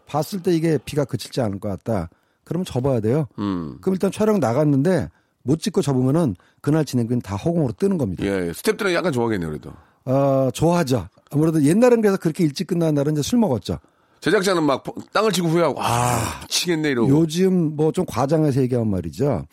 봤을 0.06 0.42
때 0.42 0.54
이게 0.54 0.78
비가 0.84 1.04
그칠지 1.06 1.40
않을 1.40 1.58
것 1.58 1.68
같다. 1.70 2.10
그러면 2.48 2.64
접어야 2.64 3.00
돼요. 3.00 3.26
음. 3.38 3.78
그럼 3.80 3.94
일단 3.94 4.10
촬영 4.10 4.40
나갔는데 4.40 5.08
못 5.42 5.60
찍고 5.60 5.82
접으면은 5.82 6.34
그날 6.60 6.84
진행비는 6.84 7.20
다 7.22 7.36
허공으로 7.36 7.72
뜨는 7.74 7.98
겁니다. 7.98 8.24
예 8.24 8.50
스탭들은 8.50 8.92
약간 8.94 9.12
좋아하겠네요 9.12 9.48
그래도 9.50 9.70
어, 10.04 10.50
좋아하죠. 10.52 11.08
아무래도 11.30 11.62
옛날엔 11.62 12.00
그래서 12.00 12.16
그렇게 12.16 12.42
일찍 12.44 12.66
끝나는 12.66 12.94
날은 12.94 13.12
이제 13.12 13.22
술 13.22 13.38
먹었죠. 13.38 13.78
제작자는 14.20 14.64
막 14.64 14.82
땅을 15.12 15.30
치고 15.32 15.48
후회하고 15.48 15.76
아 15.80 16.40
미치겠네 16.42 16.90
이러고 16.90 17.08
요즘 17.10 17.76
뭐 17.76 17.92
좀 17.92 18.04
과장해서 18.06 18.60
얘기하면 18.62 18.90
말이죠. 18.90 19.44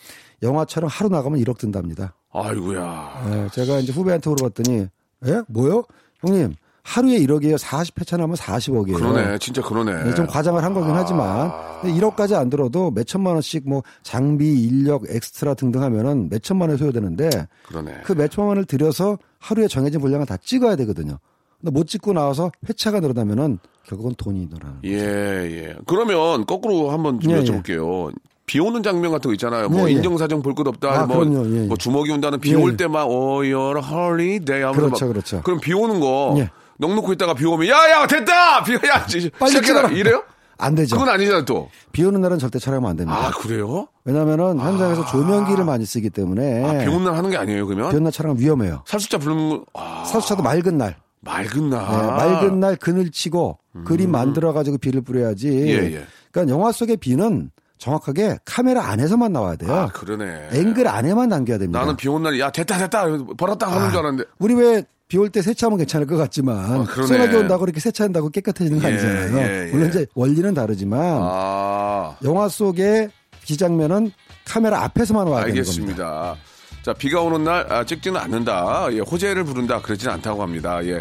영화처럼 0.41 0.89
하루 0.89 1.09
나가면 1.09 1.39
1억 1.41 1.57
든답니다. 1.57 2.15
아이고야 2.31 3.23
예, 3.31 3.49
제가 3.53 3.79
이제 3.79 3.93
후배한테 3.93 4.29
물어봤더니, 4.29 4.87
예? 5.27 5.41
뭐요? 5.47 5.83
형님, 6.19 6.53
하루에 6.87 7.17
1억이에요. 7.17 7.57
40회차 7.57 8.17
나면 8.19 8.35
40억이에요. 8.35 8.93
그러네 8.97 9.39
진짜 9.39 9.59
그러네 9.63 10.03
네, 10.03 10.13
좀 10.13 10.27
과장을 10.27 10.63
한 10.63 10.71
거긴 10.73 10.91
하지만 10.93 11.51
근데 11.81 11.99
1억까지 11.99 12.35
안 12.35 12.49
들어도 12.51 12.91
몇 12.91 13.07
천만 13.07 13.33
원씩 13.33 13.67
뭐 13.67 13.81
장비, 14.03 14.61
인력, 14.63 15.03
엑스트라 15.09 15.55
등등 15.55 15.81
하면은 15.81 16.29
몇 16.29 16.43
천만 16.43 16.69
원 16.69 16.77
소요되는데 16.77 17.47
그러네 17.67 18.01
그 18.03 18.13
몇 18.13 18.29
천만 18.29 18.49
원을 18.49 18.65
들여서 18.65 19.17
하루에 19.39 19.67
정해진 19.67 19.99
분량을 19.99 20.27
다 20.27 20.37
찍어야 20.37 20.75
되거든요. 20.77 21.17
근데 21.59 21.71
못 21.71 21.87
찍고 21.87 22.13
나와서 22.13 22.51
회차가 22.69 22.99
늘어나면은 22.99 23.57
결국은 23.87 24.13
돈이 24.15 24.47
늘어나는 24.51 24.81
예, 24.85 24.91
예. 24.91 25.75
그러면 25.87 26.45
거꾸로 26.45 26.91
한번 26.91 27.19
좀 27.19 27.31
예, 27.31 27.39
여쭤볼게요. 27.43 28.13
비 28.45 28.59
오는 28.59 28.83
장면 28.83 29.11
같은 29.11 29.29
거 29.29 29.33
있잖아요. 29.33 29.69
뭐 29.69 29.81
예, 29.89 29.93
예. 29.93 29.95
인정사정 29.97 30.43
볼 30.43 30.53
것 30.53 30.67
없다. 30.67 31.01
아, 31.01 31.05
뭐, 31.07 31.17
그럼요. 31.17 31.47
예, 31.49 31.63
예. 31.63 31.65
뭐 31.67 31.75
주먹이 31.77 32.11
운다는 32.11 32.39
비 32.39 32.51
예, 32.51 32.55
올 32.55 32.73
예. 32.73 32.77
때만 32.77 33.05
어, 33.05 33.09
you're 33.41 33.83
holiday 33.83 34.61
하면서 34.63 34.81
그렇죠, 34.85 35.05
막 35.05 35.11
그렇죠. 35.13 35.41
그럼 35.41 35.59
비 35.59 35.73
오는 35.73 35.99
거 35.99 36.35
예. 36.81 36.85
넉넉히 36.87 37.13
있다가 37.13 37.33
비 37.33 37.45
오면 37.45 37.67
야야 37.67 38.07
됐다 38.07 38.63
비 38.63 38.73
야, 38.87 39.05
지- 39.05 39.29
빨리 39.39 39.51
시작해라. 39.51 39.89
이래요? 39.89 40.23
안 40.57 40.73
되죠. 40.73 40.95
그건 40.95 41.09
아니잖아 41.13 41.43
또. 41.43 41.69
비 41.91 42.03
오는 42.05 42.21
날은 42.21 42.39
절대 42.39 42.59
촬영하면 42.59 42.89
안 42.91 42.95
됩니다. 42.95 43.27
아 43.27 43.31
그래요? 43.31 43.87
왜냐면은 44.05 44.57
현장에서 44.59 45.05
조명기를 45.05 45.65
많이 45.65 45.85
쓰기 45.85 46.09
때문에 46.09 46.63
아, 46.63 46.83
비 46.83 46.87
오는 46.89 47.03
날 47.03 47.15
하는 47.15 47.29
게 47.29 47.35
아니에요 47.37 47.65
그러면? 47.67 47.89
비 47.89 47.95
오는 47.95 48.03
날 48.05 48.11
촬영 48.13 48.37
위험해요. 48.39 48.83
살수자 48.87 49.17
부르는 49.17 49.49
거 49.49 49.65
아, 49.73 50.05
사수차도 50.05 50.43
맑은 50.43 50.77
날, 50.77 50.95
맑은 51.21 51.69
날. 51.69 51.81
네, 51.91 52.07
맑은 52.07 52.59
날 52.61 52.75
그늘 52.77 53.11
치고 53.11 53.57
그림 53.85 54.11
만들어 54.11 54.53
가지고 54.53 54.77
비를 54.77 55.01
뿌려야지. 55.01 55.49
음. 55.49 55.67
예, 55.67 55.73
예. 55.95 56.05
그러니까 56.31 56.53
영화 56.55 56.71
속의 56.71 56.97
비는 56.97 57.51
정확하게 57.77 58.37
카메라 58.45 58.85
안에서만 58.85 59.33
나와야 59.33 59.57
돼요. 59.57 59.73
아 59.73 59.87
그러네. 59.87 60.51
앵글 60.53 60.87
안에만 60.87 61.27
남겨야 61.27 61.57
됩니다. 61.57 61.79
나는 61.81 61.97
비 61.97 62.07
오는 62.07 62.23
날 62.23 62.39
야 62.39 62.49
됐다 62.49 62.77
됐다 62.77 63.03
벌었다 63.37 63.67
하는 63.69 63.89
줄 63.89 63.99
알았는데 63.99 64.29
우리 64.39 64.53
왜 64.53 64.85
비 65.07 65.17
올 65.17 65.29
때 65.29 65.41
세차하면 65.41 65.77
괜찮을 65.77 66.07
것 66.07 66.17
같지만 66.17 66.57
아. 66.57 66.85
소나기 67.05 67.35
온다고 67.35 67.65
이렇게 67.65 67.79
세차한다고 67.79 68.29
깨끗해지는 68.29 68.79
거 68.81 68.87
예, 68.89 68.93
아니잖아요. 68.93 69.37
예, 69.37 69.67
예. 69.67 69.71
물론 69.71 69.89
이제 69.89 70.05
원리는 70.15 70.53
다르지만 70.53 70.99
아, 71.21 72.15
영화 72.23 72.47
속의 72.49 73.09
비장면은 73.43 74.11
카메라 74.45 74.81
앞에서만 74.83 75.27
와야 75.27 75.45
되는 75.45 75.63
겁니다. 75.63 75.69
알겠습니다. 75.71 76.35
자, 76.83 76.93
비가 76.93 77.21
오는 77.21 77.43
날 77.43 77.71
아, 77.71 77.83
찍지는 77.83 78.19
않는다. 78.19 78.87
예, 78.93 78.99
호재를 78.99 79.43
부른다. 79.43 79.79
그러진 79.81 80.09
않다고 80.09 80.41
합니다. 80.41 80.83
예. 80.85 80.99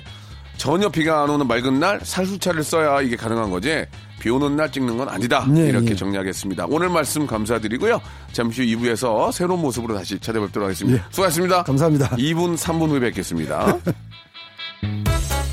전혀 0.57 0.89
비가 0.89 1.23
안 1.23 1.31
오는 1.31 1.47
맑은 1.47 1.81
날 1.81 2.01
살수차를 2.03 2.63
써야 2.63 3.01
이게 3.01 3.17
가능한 3.17 3.51
거지. 3.51 3.85
비 4.21 4.31
오는 4.31 4.57
날 4.57 4.73
찍는 4.73 4.97
건 4.97 5.09
아니다. 5.09 5.45
네, 5.47 5.69
이렇게 5.69 5.91
예. 5.91 5.95
정리하겠습니다. 5.95 6.67
오늘 6.71 6.89
말씀 6.89 7.27
감사드리고요. 7.27 8.01
잠시 8.33 8.63
후 8.63 8.81
2부에서 8.81 9.31
새로운 9.33 9.61
모습으로 9.61 9.95
다시 9.95 10.19
찾아뵙도록 10.19 10.67
하겠습니다. 10.67 10.99
예. 10.99 11.05
수고하셨습니다. 11.11 11.63
감사합니다. 11.65 12.09
2분, 12.17 12.57
3분 12.57 12.89
후에 12.89 13.01
뵙겠습니다. 13.01 13.79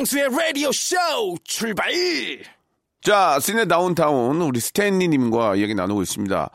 박명수의 0.00 0.28
라디오 0.30 0.70
쇼 0.72 0.96
출발! 1.44 1.90
자, 3.02 3.38
시내 3.40 3.66
다운타운 3.66 4.40
우리 4.42 4.60
스탠리님과 4.60 5.56
이야기 5.56 5.74
나누고 5.74 6.02
있습니다. 6.02 6.50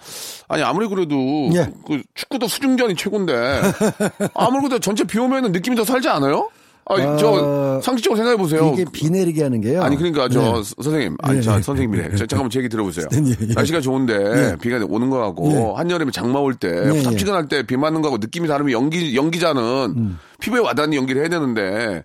아니 0.47 0.63
아무리 0.63 0.87
그래도 0.87 1.15
예. 1.53 1.69
그 1.87 2.01
축구도 2.13 2.47
수중전이 2.47 2.95
최고인데 2.95 3.61
아무리 4.33 4.61
그래도 4.61 4.79
전체 4.79 5.03
비 5.03 5.19
오면 5.19 5.51
느낌이 5.51 5.75
더 5.75 5.83
살지 5.83 6.07
않아요? 6.09 6.49
아, 6.87 7.17
저 7.17 7.31
어, 7.31 7.81
상식적으로 7.81 8.15
생각해 8.17 8.37
보세요. 8.37 8.71
이게 8.75 8.85
비 8.91 9.09
내리게 9.09 9.41
하는 9.43 9.59
게요. 9.59 9.81
아니 9.81 9.95
그러니까 9.95 10.29
저 10.29 10.39
네. 10.39 10.45
서- 10.63 10.75
선생님, 10.83 11.17
아니 11.23 11.37
예, 11.39 11.41
자 11.41 11.57
예. 11.57 11.61
선생님이래. 11.61 12.15
저, 12.15 12.25
잠깐만 12.27 12.49
제 12.51 12.59
얘기 12.59 12.69
들어보세요. 12.69 13.07
예, 13.11 13.17
예. 13.17 13.53
날씨가 13.55 13.81
좋은데 13.81 14.13
예. 14.13 14.55
비가 14.61 14.79
오는 14.87 15.09
거 15.09 15.35
예. 15.51 15.73
한여름에 15.77 16.11
장마 16.11 16.39
올 16.39 16.53
때. 16.55 16.67
후텁지근할 16.69 17.47
때 17.47 17.63
비 17.63 17.75
맞는 17.75 18.01
거하고 18.01 18.17
느낌이 18.19 18.47
다르면 18.47 18.71
연기 18.71 19.15
연기자는 19.15 19.61
음. 19.97 20.19
피부에 20.39 20.59
와닿는 20.59 20.95
연기를 20.95 21.21
해야 21.21 21.29
되는데 21.29 22.03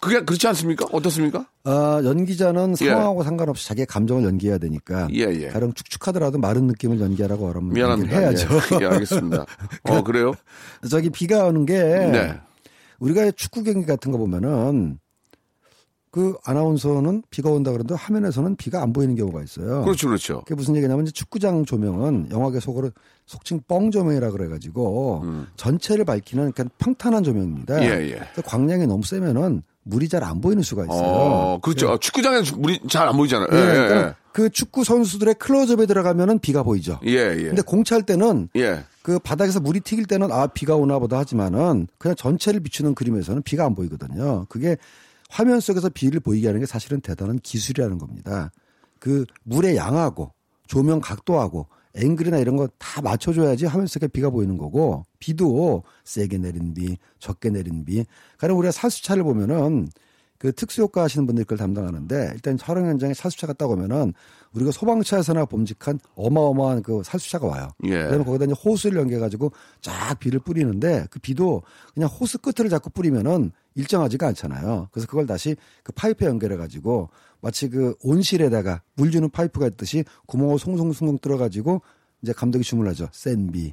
그게 0.00 0.20
그렇지 0.20 0.46
않습니까? 0.48 0.86
어떻습니까? 0.92 1.46
아, 1.64 2.00
연기자는 2.04 2.74
예. 2.80 2.86
상황하고 2.86 3.24
상관없이 3.24 3.66
자기의 3.66 3.86
감정을 3.86 4.24
연기해야 4.24 4.58
되니까 4.58 5.08
예, 5.12 5.22
예. 5.22 5.48
가령 5.48 5.72
축축하더라도 5.74 6.38
마른 6.38 6.66
느낌을 6.66 7.00
연기하라고 7.00 7.48
그러면 7.48 7.72
미안합니다. 7.72 8.16
해야죠. 8.16 8.48
예, 8.80 8.82
예, 8.82 8.86
알겠습니다. 8.86 9.44
어 9.84 10.02
그래요? 10.04 10.32
저기 10.88 11.10
비가 11.10 11.44
오는 11.46 11.66
게 11.66 11.78
네. 11.82 12.40
우리가 13.00 13.30
축구 13.32 13.64
경기 13.64 13.86
같은 13.86 14.12
거 14.12 14.18
보면은 14.18 14.98
그 16.10 16.36
아나운서는 16.44 17.22
비가 17.28 17.50
온다 17.50 17.70
그러는데 17.70 17.94
화면에서는 17.94 18.56
비가 18.56 18.82
안 18.82 18.92
보이는 18.92 19.14
경우가 19.14 19.42
있어요. 19.42 19.82
그렇죠, 19.82 20.06
그렇죠. 20.06 20.40
그게 20.40 20.54
무슨 20.54 20.74
얘기냐면 20.76 21.04
이제 21.04 21.12
축구장 21.12 21.64
조명은 21.64 22.28
영화계 22.30 22.60
속으로 22.60 22.90
속칭 23.26 23.62
뻥 23.68 23.90
조명이라 23.90 24.30
그래가지고 24.30 25.24
전체를 25.56 26.04
밝히는 26.06 26.52
그냥 26.52 26.70
평탄한 26.78 27.24
조명입니다. 27.24 27.76
음. 27.76 27.82
예, 27.82 27.88
예. 28.12 28.42
광량이 28.42 28.86
너무 28.86 29.02
세면은 29.04 29.62
물이 29.88 30.08
잘 30.08 30.22
안 30.22 30.40
보이는 30.40 30.62
수가 30.62 30.84
있어요. 30.84 30.98
어, 31.00 31.58
그렇죠. 31.60 31.90
아, 31.90 31.98
축구장에 31.98 32.42
물이 32.56 32.80
잘 32.88 33.08
안 33.08 33.16
보이잖아요. 33.16 33.48
예, 33.52 33.56
예, 33.56 33.88
그러니까 33.88 34.14
그 34.32 34.50
축구 34.50 34.84
선수들의 34.84 35.34
클로즈업에 35.34 35.86
들어가면은 35.86 36.38
비가 36.38 36.62
보이죠. 36.62 37.00
예, 37.06 37.34
예. 37.36 37.42
근데 37.44 37.62
공차할 37.62 38.02
때는 38.02 38.48
예. 38.56 38.84
그 39.02 39.18
바닥에서 39.18 39.60
물이 39.60 39.80
튀길 39.80 40.06
때는 40.06 40.30
아 40.30 40.46
비가 40.48 40.76
오나 40.76 40.98
보다 40.98 41.18
하지만은 41.18 41.86
그냥 41.98 42.14
전체를 42.14 42.60
비추는 42.60 42.94
그림에서는 42.94 43.42
비가 43.42 43.64
안 43.64 43.74
보이거든요. 43.74 44.46
그게 44.48 44.76
화면 45.30 45.60
속에서 45.60 45.88
비를 45.88 46.20
보이게 46.20 46.46
하는 46.46 46.60
게 46.60 46.66
사실은 46.66 47.00
대단한 47.00 47.38
기술이라는 47.38 47.98
겁니다. 47.98 48.50
그 48.98 49.24
물의 49.44 49.76
양하고 49.76 50.32
조명 50.66 51.00
각도하고 51.00 51.66
앵글이나 51.98 52.38
이런 52.38 52.56
거 52.56 52.68
다 52.78 53.02
맞춰줘야지 53.02 53.66
속에 53.86 54.08
비가 54.08 54.30
보이는 54.30 54.56
거고 54.56 55.04
비도 55.18 55.82
세게 56.04 56.38
내린 56.38 56.74
비, 56.74 56.96
적게 57.18 57.50
내린 57.50 57.84
비. 57.84 58.04
가령 58.38 58.58
우리가 58.58 58.72
살수차를 58.72 59.22
보면은 59.22 59.88
그 60.38 60.52
특수효과 60.52 61.02
하시는 61.02 61.26
분들이 61.26 61.44
그걸 61.44 61.58
담당하는데 61.58 62.30
일단 62.34 62.56
촬영 62.56 62.86
현장에 62.86 63.12
살수차가 63.14 63.52
딱 63.54 63.70
오면은 63.70 64.14
우리가 64.54 64.70
소방차에서나 64.70 65.44
범직한 65.44 66.00
어마어마한 66.14 66.82
그 66.82 67.02
살수차가 67.04 67.46
와요. 67.46 67.68
예. 67.84 68.04
그다음에 68.04 68.24
거기다 68.24 68.44
이제 68.46 68.54
호스를 68.64 68.98
연결해가지고 69.00 69.52
쫙 69.80 70.18
비를 70.18 70.40
뿌리는데 70.40 71.06
그 71.10 71.18
비도 71.18 71.62
그냥 71.94 72.08
호스 72.08 72.38
끝을 72.38 72.68
자꾸 72.68 72.90
뿌리면은 72.90 73.52
일정하지가 73.74 74.26
않잖아요. 74.28 74.88
그래서 74.90 75.06
그걸 75.06 75.26
다시 75.26 75.56
그 75.82 75.92
파이프에 75.92 76.26
연결해가지고 76.26 77.10
마치 77.40 77.68
그 77.68 77.94
온실에다가 78.02 78.82
물 78.94 79.10
주는 79.10 79.30
파이프가 79.30 79.66
있듯이 79.68 80.04
구멍을 80.26 80.58
송송송송 80.58 81.18
뚫어가지고 81.18 81.82
이제 82.22 82.32
감독이 82.32 82.64
주문하죠. 82.64 83.08
센 83.12 83.52
비, 83.52 83.72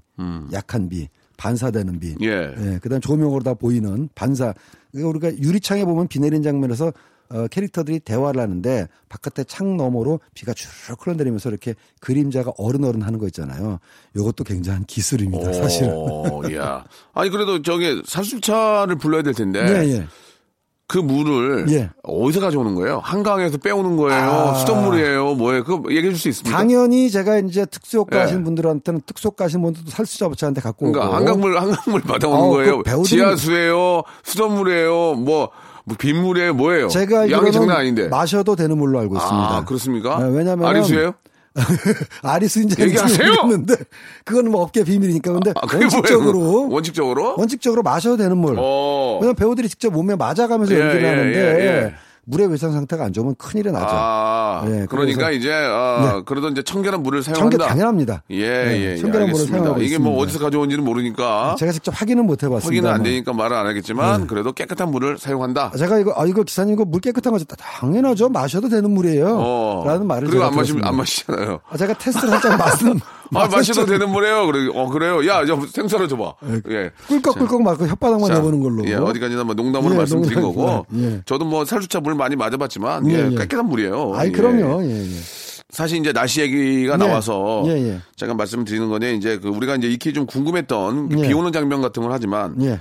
약한 0.53 0.87
비, 0.87 1.09
반사되는 1.37 1.99
비. 1.99 2.15
예. 2.21 2.79
그다음 2.81 3.01
조명으로 3.01 3.41
다 3.41 3.55
보이는 3.55 4.07
반사. 4.13 4.53
우리가 4.93 5.35
유리창에 5.35 5.83
보면 5.83 6.07
비 6.07 6.19
내린 6.19 6.43
장면에서 6.43 6.93
어, 7.29 7.47
캐릭터들이 7.49 7.99
대화를 7.99 8.39
하는데 8.41 8.87
바깥에 9.09 9.43
창 9.45 9.77
너머로 9.77 10.19
비가 10.33 10.53
쭉 10.53 10.69
흘러내리면서 10.99 11.49
이렇게 11.49 11.73
그림자가 11.99 12.51
어른어른 12.57 13.01
하는 13.01 13.17
거 13.19 13.25
있잖아요. 13.27 13.79
이것도 14.15 14.43
굉장한 14.43 14.85
기술입니다, 14.85 15.51
사실은. 15.53 15.91
오, 15.93 16.41
야. 16.55 16.83
아니 17.13 17.29
그래도 17.29 17.61
저기 17.61 18.01
살수차를 18.05 18.97
불러야 18.97 19.23
될 19.23 19.33
텐데 19.33 19.59
예, 19.59 19.89
예. 19.93 20.07
그 20.87 20.99
물을 20.99 21.65
예. 21.71 21.89
어디서 22.03 22.39
가져오는 22.41 22.75
거예요? 22.75 22.99
한강에서 22.99 23.57
빼오는 23.57 23.97
거예요? 23.97 24.21
아. 24.21 24.53
수돗물이에요? 24.53 25.33
뭐예요? 25.33 25.63
그거 25.63 25.89
얘기해 25.89 26.11
줄 26.11 26.19
수 26.19 26.29
있습니까? 26.29 26.55
당연히 26.55 27.09
제가 27.09 27.39
이제 27.39 27.65
특수효과 27.65 28.17
예. 28.17 28.21
하시는 28.21 28.43
분들한테는 28.43 29.01
특수효과 29.07 29.45
하시는 29.45 29.63
분들도 29.63 29.89
살수자부차한테 29.89 30.61
갖고 30.61 30.91
그러니까 30.91 31.07
오고. 31.07 31.15
한강물 31.15 31.57
한강물 31.59 32.01
받아오는 32.05 32.39
어, 32.39 32.49
거예요? 32.49 32.77
그 32.77 32.83
배우들은- 32.83 33.05
지하수예요? 33.05 34.03
수돗물이에요? 34.25 35.15
뭐, 35.15 35.49
뭐 35.85 35.95
빗물이에요? 35.97 36.53
뭐예요? 36.55 36.87
제가 36.87 37.29
양이 37.31 37.51
장난 37.51 37.77
아닌데. 37.77 38.07
마셔도 38.07 38.55
되는 38.55 38.77
물로 38.77 38.99
알고 38.99 39.15
있습니다. 39.15 39.55
아 39.55 39.63
그렇습니까? 39.65 40.19
네, 40.19 40.35
왜냐면 40.35 40.67
아리수예요? 40.67 41.13
아리수인지 42.21 42.81
얘기하세요! 42.81 43.29
모르겠는데 43.43 43.75
그건 44.25 44.51
뭐 44.51 44.61
업계 44.63 44.83
비밀이니까 44.83 45.31
근데 45.31 45.51
아, 45.55 45.61
원칙적으로 45.73 46.39
뭐예요? 46.39 46.69
원칙적으로? 46.69 47.35
원칙적으로 47.37 47.81
마셔도 47.81 48.17
되는 48.17 48.37
물. 48.37 48.55
어. 48.57 49.19
왜냐면 49.21 49.35
배우들이 49.35 49.69
직접 49.69 49.91
몸에 49.91 50.15
맞아가면서 50.15 50.73
예, 50.75 50.79
연기를 50.79 51.03
예, 51.03 51.07
하는데 51.07 51.37
예, 51.39 51.65
예. 51.65 51.93
물의 52.25 52.47
외상 52.47 52.71
상태가 52.71 53.05
안 53.05 53.13
좋으면 53.13 53.35
큰일이 53.37 53.71
나죠. 53.71 53.85
아, 53.89 54.63
예, 54.67 54.85
그러니까 54.89 55.31
이제 55.31 55.51
아, 55.53 56.13
네. 56.15 56.21
그래도 56.25 56.49
이제 56.49 56.63
청결한 56.63 57.03
물을 57.03 57.21
사용한다. 57.23 57.49
청결 57.57 57.67
당연합니다. 57.67 58.23
예, 58.31 58.47
네, 58.47 58.79
예, 58.79 58.91
예, 58.93 58.97
청결한 58.97 59.29
물을 59.29 59.41
알겠습니다. 59.41 59.57
사용하고 59.57 59.81
이게 59.83 59.97
뭐 59.97 60.11
있습니다. 60.13 60.23
어디서 60.23 60.39
가져온지는 60.45 60.83
모르니까 60.83 61.55
제가 61.59 61.71
직접 61.71 61.91
확인은 61.99 62.25
못 62.25 62.41
해봤습니다. 62.43 62.67
확인은 62.67 62.89
안 62.89 63.03
되니까 63.03 63.33
말을 63.33 63.55
안 63.55 63.67
하겠지만 63.67 64.27
그래도 64.27 64.51
깨끗한 64.53 64.89
물을 64.91 65.17
사용한다. 65.17 65.71
제가 65.77 65.99
이거 65.99 66.13
아 66.17 66.25
이거 66.25 66.43
기사님 66.43 66.73
이거 66.73 66.85
물 66.85 66.99
깨끗한 67.01 67.31
거죠? 67.31 67.45
당연하죠. 67.45 68.29
마셔도 68.29 68.69
되는 68.69 68.89
물이에요. 68.91 69.35
어. 69.39 69.83
라는 69.85 70.07
말을 70.07 70.27
그리고 70.27 70.43
안 70.45 70.55
마시면. 70.55 70.83
안 70.83 70.95
마시잖아요. 70.95 71.59
아, 71.69 71.77
제가 71.77 71.93
테스트를 71.93 72.29
살짝 72.29 72.57
말씀 72.57 72.99
아, 73.33 73.47
마셔도 73.47 73.85
되는 73.85 74.09
물이에요. 74.09 74.45
그래, 74.47 74.69
어, 74.73 74.87
그래요. 74.89 75.25
야, 75.27 75.45
저 75.45 75.59
생수로 75.67 76.07
줘봐. 76.07 76.33
예. 76.69 76.91
꿀꺽꿀꺽 77.07 77.61
맞고 77.63 77.85
혓바닥만 77.87 78.27
자, 78.27 78.35
내보는 78.35 78.59
걸로. 78.61 78.85
예, 78.87 78.95
어디까지나 78.95 79.43
뭐 79.43 79.55
농담으로 79.55 79.93
예, 79.95 79.97
말씀드린 79.99 80.39
농담이구나. 80.41 80.71
거고. 80.77 80.85
예. 80.97 81.21
저도 81.25 81.45
뭐 81.45 81.65
살수차 81.65 81.99
물 82.01 82.15
많이 82.15 82.35
맞아봤지만, 82.35 83.09
예, 83.09 83.13
예, 83.15 83.29
예. 83.31 83.35
깨끗한 83.35 83.67
물이에요. 83.67 84.13
아이 84.15 84.27
예. 84.27 84.31
그럼요. 84.31 84.83
예, 84.85 85.01
예. 85.01 85.19
사실 85.69 85.99
이제 85.99 86.13
날씨 86.13 86.41
얘기가 86.41 86.93
예. 86.93 86.97
나와서 86.97 87.63
예, 87.67 87.71
예. 87.71 87.99
제가 88.15 88.33
말씀드리는 88.33 88.87
건데 88.87 89.13
이제 89.15 89.39
그 89.39 89.49
우리가 89.49 89.75
이제 89.75 89.87
익히 89.89 90.13
좀 90.13 90.25
궁금했던 90.25 91.09
예. 91.19 91.27
비 91.27 91.33
오는 91.33 91.51
장면 91.51 91.81
같은 91.81 92.03
걸 92.03 92.11
하지만 92.11 92.55
예. 92.61 92.79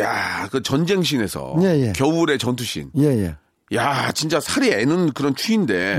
야, 0.00 0.48
그 0.50 0.62
전쟁신에서 0.62 1.56
예, 1.62 1.86
예. 1.88 1.92
겨울의 1.92 2.38
전투신. 2.38 2.90
예, 2.98 3.04
예. 3.04 3.36
야, 3.74 4.10
진짜 4.12 4.40
살이 4.40 4.70
애는 4.72 5.12
그런 5.12 5.34
추위인데. 5.34 5.98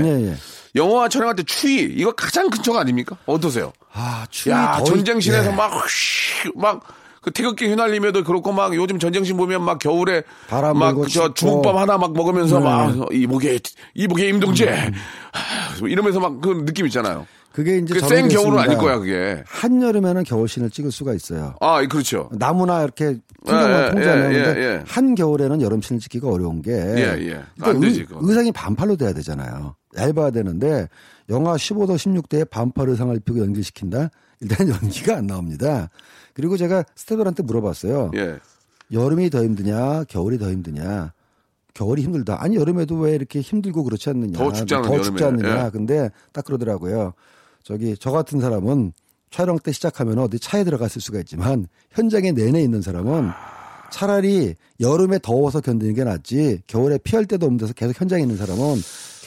예, 0.78 0.82
예. 0.82 0.86
영화 0.86 1.08
촬영할 1.08 1.36
때 1.36 1.42
추위 1.44 1.82
이거 1.82 2.12
가장 2.12 2.48
큰 2.50 2.62
척 2.62 2.76
아닙니까? 2.76 3.16
어떠세요? 3.26 3.72
아, 3.92 4.26
추위 4.30 4.52
야, 4.52 4.80
전쟁신에서 4.84 5.50
예. 5.52 5.54
막, 5.54 5.72
휘, 5.74 6.50
막, 6.56 6.82
그 7.22 7.30
태극기 7.32 7.66
휘날리며도 7.66 8.22
그렇고 8.24 8.52
막 8.52 8.74
요즘 8.74 8.98
전쟁신 8.98 9.36
보면 9.36 9.62
막 9.62 9.78
겨울에 9.78 10.22
바람 10.48 10.78
막 10.78 10.94
저. 11.12 11.34
주먹밥 11.34 11.74
하나 11.76 11.98
막 11.98 12.12
먹으면서 12.12 12.58
네. 12.60 12.64
막 12.64 13.12
이복의 13.12 13.60
이복의 13.94 14.28
임동재 14.28 14.68
하, 15.32 15.86
이러면서 15.86 16.20
막 16.20 16.40
그 16.40 16.64
느낌 16.64 16.86
있잖아요. 16.86 17.26
그게 17.52 17.78
이제 17.78 17.94
그 17.94 18.00
저런 18.00 18.16
센게 18.28 18.34
겨울은 18.36 18.58
아닐. 18.60 18.78
거야 18.78 18.98
그게. 18.98 19.42
한 19.48 19.82
여름에는 19.82 20.22
겨울신을 20.22 20.70
찍을 20.70 20.92
수가 20.92 21.12
있어요. 21.14 21.54
아 21.60 21.84
그렇죠. 21.88 22.28
나무나 22.32 22.84
이렇게 22.84 23.06
예, 23.06 23.16
풍경만 23.44 23.86
예, 23.86 23.90
통제하는 23.90 24.32
예, 24.34 24.42
건데 24.44 24.60
예. 24.62 24.82
한 24.86 25.14
겨울에는 25.16 25.60
여름신을 25.60 26.00
찍기가 26.00 26.28
어려운 26.28 26.62
게 26.62 26.70
예, 26.70 27.16
예. 27.18 27.42
그러니까 27.56 27.66
안 27.66 27.80
되지. 27.80 28.06
의상이 28.20 28.52
반팔로 28.52 28.96
돼야 28.96 29.12
되잖아요. 29.12 29.74
얇아야 29.96 30.30
되는데 30.30 30.88
영하 31.28 31.54
15도 31.54 31.96
16도에 31.96 32.48
반팔 32.48 32.88
의상을 32.88 33.14
입히고 33.16 33.38
연기시킨다? 33.40 34.10
일단 34.40 34.68
연기가 34.68 35.16
안 35.16 35.26
나옵니다. 35.26 35.90
그리고 36.34 36.56
제가 36.56 36.84
스태프들한테 36.94 37.42
물어봤어요. 37.42 38.12
예. 38.16 38.38
여름이 38.92 39.30
더 39.30 39.42
힘드냐, 39.44 40.04
겨울이 40.04 40.38
더 40.38 40.50
힘드냐. 40.50 41.12
겨울이 41.74 42.02
힘들다. 42.02 42.42
아니 42.42 42.56
여름에도 42.56 42.96
왜 42.96 43.14
이렇게 43.14 43.40
힘들고 43.40 43.84
그렇지 43.84 44.10
않느냐. 44.10 44.38
더 44.38 44.52
춥지 44.52 44.74
않은 44.74 44.88
더 44.88 45.00
춥지. 45.00 45.24
않느냐. 45.24 45.66
예. 45.66 45.70
근데 45.70 46.10
딱 46.32 46.44
그러더라고요. 46.44 47.12
저기 47.62 47.96
저 47.98 48.10
같은 48.10 48.40
사람은 48.40 48.92
촬영 49.30 49.58
때 49.58 49.72
시작하면 49.72 50.18
어디 50.18 50.38
차에 50.38 50.64
들어갔을 50.64 51.02
수가 51.02 51.18
있지만 51.20 51.66
현장에 51.90 52.32
내내 52.32 52.62
있는 52.62 52.80
사람은 52.82 53.30
차라리 53.90 54.54
여름에 54.80 55.18
더워서 55.18 55.60
견디는 55.60 55.94
게 55.94 56.04
낫지 56.04 56.62
겨울에 56.66 56.98
피할 56.98 57.26
데도 57.26 57.46
없는 57.46 57.58
데서 57.58 57.72
계속 57.74 58.00
현장에 58.00 58.22
있는 58.22 58.36
사람은 58.36 58.76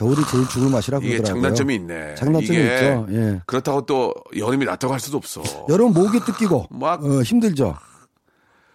겨울이 0.02 0.22
제일 0.32 0.48
죽을 0.50 0.70
맛이라고 0.72 1.06
이게 1.06 1.18
그러더라고요. 1.18 1.42
장단점이 1.44 1.76
있네. 1.76 2.16
장단점이 2.16 2.60
이게 2.60 2.74
있죠. 2.76 3.08
예. 3.12 3.40
그렇다고 3.46 3.86
또 3.86 4.14
여름이 4.36 4.66
낫다고 4.66 4.92
할 4.94 5.00
수도 5.00 5.18
없어. 5.18 5.44
여름 5.70 5.94
목이 5.94 6.20
뜯기고 6.22 6.66
막- 6.72 7.04
어, 7.06 7.22
힘들죠. 7.22 7.76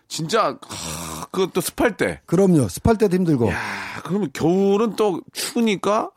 진짜 0.07 0.57
하, 0.63 1.27
그것도 1.33 1.61
습할 1.61 1.97
때. 1.97 2.21
그럼요. 2.27 2.69
습할 2.69 2.97
때도 2.97 3.17
힘들고 3.17 3.49
야, 3.49 3.57
그러면 4.05 4.31
겨울은 4.33 4.95
또 4.95 5.21
추우니까 5.33 6.11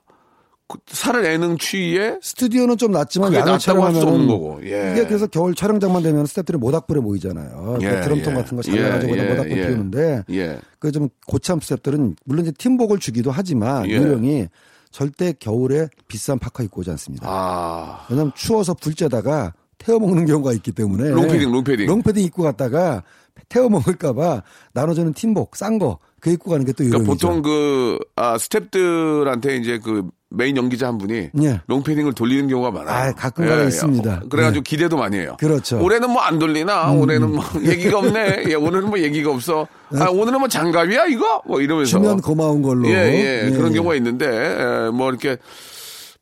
그 0.68 0.78
살을 0.86 1.26
에는 1.26 1.58
추위에 1.58 2.20
스튜디오는 2.22 2.78
좀 2.78 2.92
낫지만 2.92 3.32
그게 3.32 3.40
야외 3.40 3.58
촬영하면 3.58 4.04
없는 4.08 4.28
거고. 4.28 4.60
예. 4.64 4.92
이게 4.92 5.08
그래서 5.08 5.26
겨울 5.26 5.56
촬영장만 5.56 6.04
되면 6.04 6.28
스태프들이 6.28 6.60
모닥불에 6.60 7.00
모이잖아요. 7.00 7.80
예, 7.82 7.90
그 7.90 8.02
드럼통 8.02 8.34
예. 8.34 8.38
같은 8.38 8.58
거 8.58 8.62
예, 8.68 8.76
잘라가지고 8.78 9.18
예, 9.18 9.24
모닥불 9.30 9.58
예. 9.58 9.66
피우는데 9.68 10.24
예. 10.30 10.60
그좀 10.78 11.10
고참 11.26 11.60
스태프들은 11.60 12.16
물론 12.26 12.44
이제 12.46 12.52
팀복을 12.56 13.00
주기도 13.00 13.32
하지만 13.32 13.88
예. 13.90 13.94
요령이 13.96 14.46
절대 14.92 15.34
겨울에 15.34 15.88
비싼 16.08 16.40
파카 16.40 16.64
입고 16.64 16.82
오지 16.82 16.90
않습니다. 16.92 17.28
아. 17.30 18.06
왜냐면 18.10 18.32
추워서 18.36 18.74
불 18.74 18.94
쬐다가 18.94 19.54
태워 19.78 20.00
먹는 20.00 20.26
경우가 20.26 20.54
있기 20.54 20.72
때문에 20.72 21.10
롱패딩, 21.10 21.52
롱패딩. 21.52 21.86
롱패딩 21.88 22.24
입고 22.26 22.44
갔다가 22.44 23.04
태워 23.48 23.70
먹을까봐 23.70 24.44
나눠주는 24.74 25.14
팀복 25.14 25.56
싼 25.56 25.80
거 25.80 26.00
그 26.20 26.30
입고 26.32 26.50
가는 26.52 26.66
게또 26.66 26.84
그러니까 26.84 27.00
요령이죠. 27.00 27.28
보통 27.28 27.42
그, 27.42 27.98
아, 28.16 28.38
스탭들한테 28.38 29.60
이제 29.62 29.80
그 29.80 30.10
메인 30.32 30.56
연기자 30.58 30.88
한 30.88 30.98
분이 31.00 31.30
예. 31.42 31.62
롱패딩을 31.66 32.14
돌리는 32.14 32.48
경우가 32.48 32.70
많아요. 32.72 33.10
아, 33.10 33.12
가끔가다 33.14 33.64
있습니다. 33.64 34.22
어, 34.26 34.30
그래가지고 34.30 34.64
네. 34.64 34.70
기대도 34.70 34.96
많이 34.98 35.18
해요. 35.18 35.36
그렇죠. 35.40 35.78
음. 35.78 35.82
올해는 35.82 36.12
뭐 36.12 36.22
안 36.22 36.38
돌리나? 36.38 36.92
올해는 36.92 37.32
뭐 37.32 37.44
얘기가 37.66 37.98
없네. 37.98 38.44
예, 38.50 38.54
오늘은 38.54 38.90
뭐 38.90 39.00
얘기가 39.00 39.32
없어. 39.32 39.68
아, 39.96 40.06
오늘은 40.10 40.38
뭐 40.40 40.48
장갑이야, 40.48 41.06
이거? 41.08 41.42
뭐 41.48 41.62
이러면서. 41.62 41.98
네. 41.98 42.04
주면 42.04 42.22
고마운 42.22 42.62
걸로. 42.62 42.88
예, 42.88 42.94
예, 42.94 43.46
예, 43.48 43.50
그런 43.50 43.72
예. 43.72 43.76
경우가 43.78 43.96
있는데, 43.96 44.28
예, 44.28 44.90
뭐 44.92 45.10
이렇게 45.10 45.38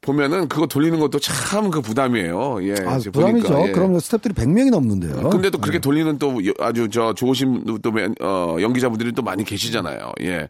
보면은 0.01 0.47
그거 0.47 0.67
돌리는 0.67 0.99
것도 0.99 1.19
참 1.19 1.69
그 1.71 1.81
부담이에요. 1.81 2.59
예. 2.67 2.73
아, 2.85 2.97
부담이죠. 3.11 3.11
보니까, 3.49 3.67
예. 3.67 3.71
그럼요. 3.71 3.99
스태프들이 3.99 4.33
100명이 4.35 4.69
넘는데요. 4.69 5.29
근데 5.29 5.49
또 5.49 5.57
그렇게 5.57 5.79
돌리는 5.79 6.17
또 6.19 6.45
여- 6.47 6.53
아주 6.59 6.87
저 6.89 7.13
좋으신 7.13 7.65
또 7.81 7.91
매- 7.91 8.07
어, 8.21 8.57
연기자분들이 8.61 9.11
또 9.13 9.21
많이 9.23 9.43
계시잖아요. 9.43 10.11
예. 10.21 10.47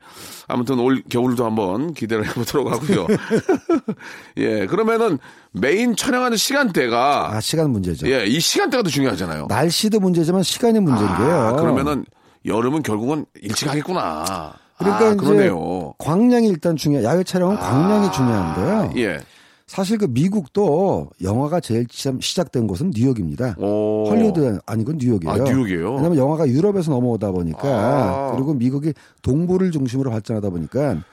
아무튼 0.47 0.77
올 0.79 1.01
겨울도 1.09 1.45
한번 1.45 1.93
기대를 1.93 2.25
해보도록 2.27 2.71
하고요. 2.71 3.07
예. 4.37 4.65
그러면은 4.67 5.17
메인 5.53 5.95
촬영하는 5.95 6.37
시간대가 6.37 7.31
아, 7.33 7.39
시간 7.41 7.71
문제죠. 7.71 8.07
예, 8.11 8.25
이 8.25 8.39
시간대가 8.39 8.83
더 8.83 8.89
중요하잖아요. 8.89 9.47
날씨도 9.49 9.99
문제지만 9.99 10.43
시간이 10.43 10.79
문제인 10.81 11.07
게요. 11.17 11.31
아, 11.31 11.53
그러면은 11.53 12.05
여름은 12.45 12.83
결국은 12.83 13.25
일찍 13.41 13.67
하겠구나. 13.69 14.53
그러니까 14.77 15.05
아, 15.05 15.07
이제 15.13 15.15
그러네요. 15.17 15.93
광량이 15.97 16.47
일단 16.49 16.75
중요. 16.75 17.01
야외 17.03 17.23
촬영은 17.23 17.57
광량이 17.57 18.11
중요한데요. 18.11 18.93
예. 18.97 19.19
사실 19.67 19.97
그 19.97 20.05
미국도 20.05 21.09
영화가 21.21 21.59
제일 21.59 21.85
시- 21.91 22.09
시작된 22.21 22.67
곳은 22.67 22.91
뉴욕입니다. 22.95 23.55
오. 23.59 24.05
헐리우드 24.07 24.59
아니고 24.65 24.93
뉴욕이에요. 24.93 25.31
아, 25.33 25.37
뉴욕이에요? 25.37 25.95
왜냐하면 25.95 26.17
영화가 26.17 26.47
유럽에서 26.47 26.91
넘어오다 26.91 27.31
보니까 27.31 27.59
아. 27.67 28.31
그리고 28.35 28.53
미국이 28.53 28.93
동부를 29.21 29.71
중심으로 29.71 30.09
발전하다 30.09 30.49
보니까 30.49 31.03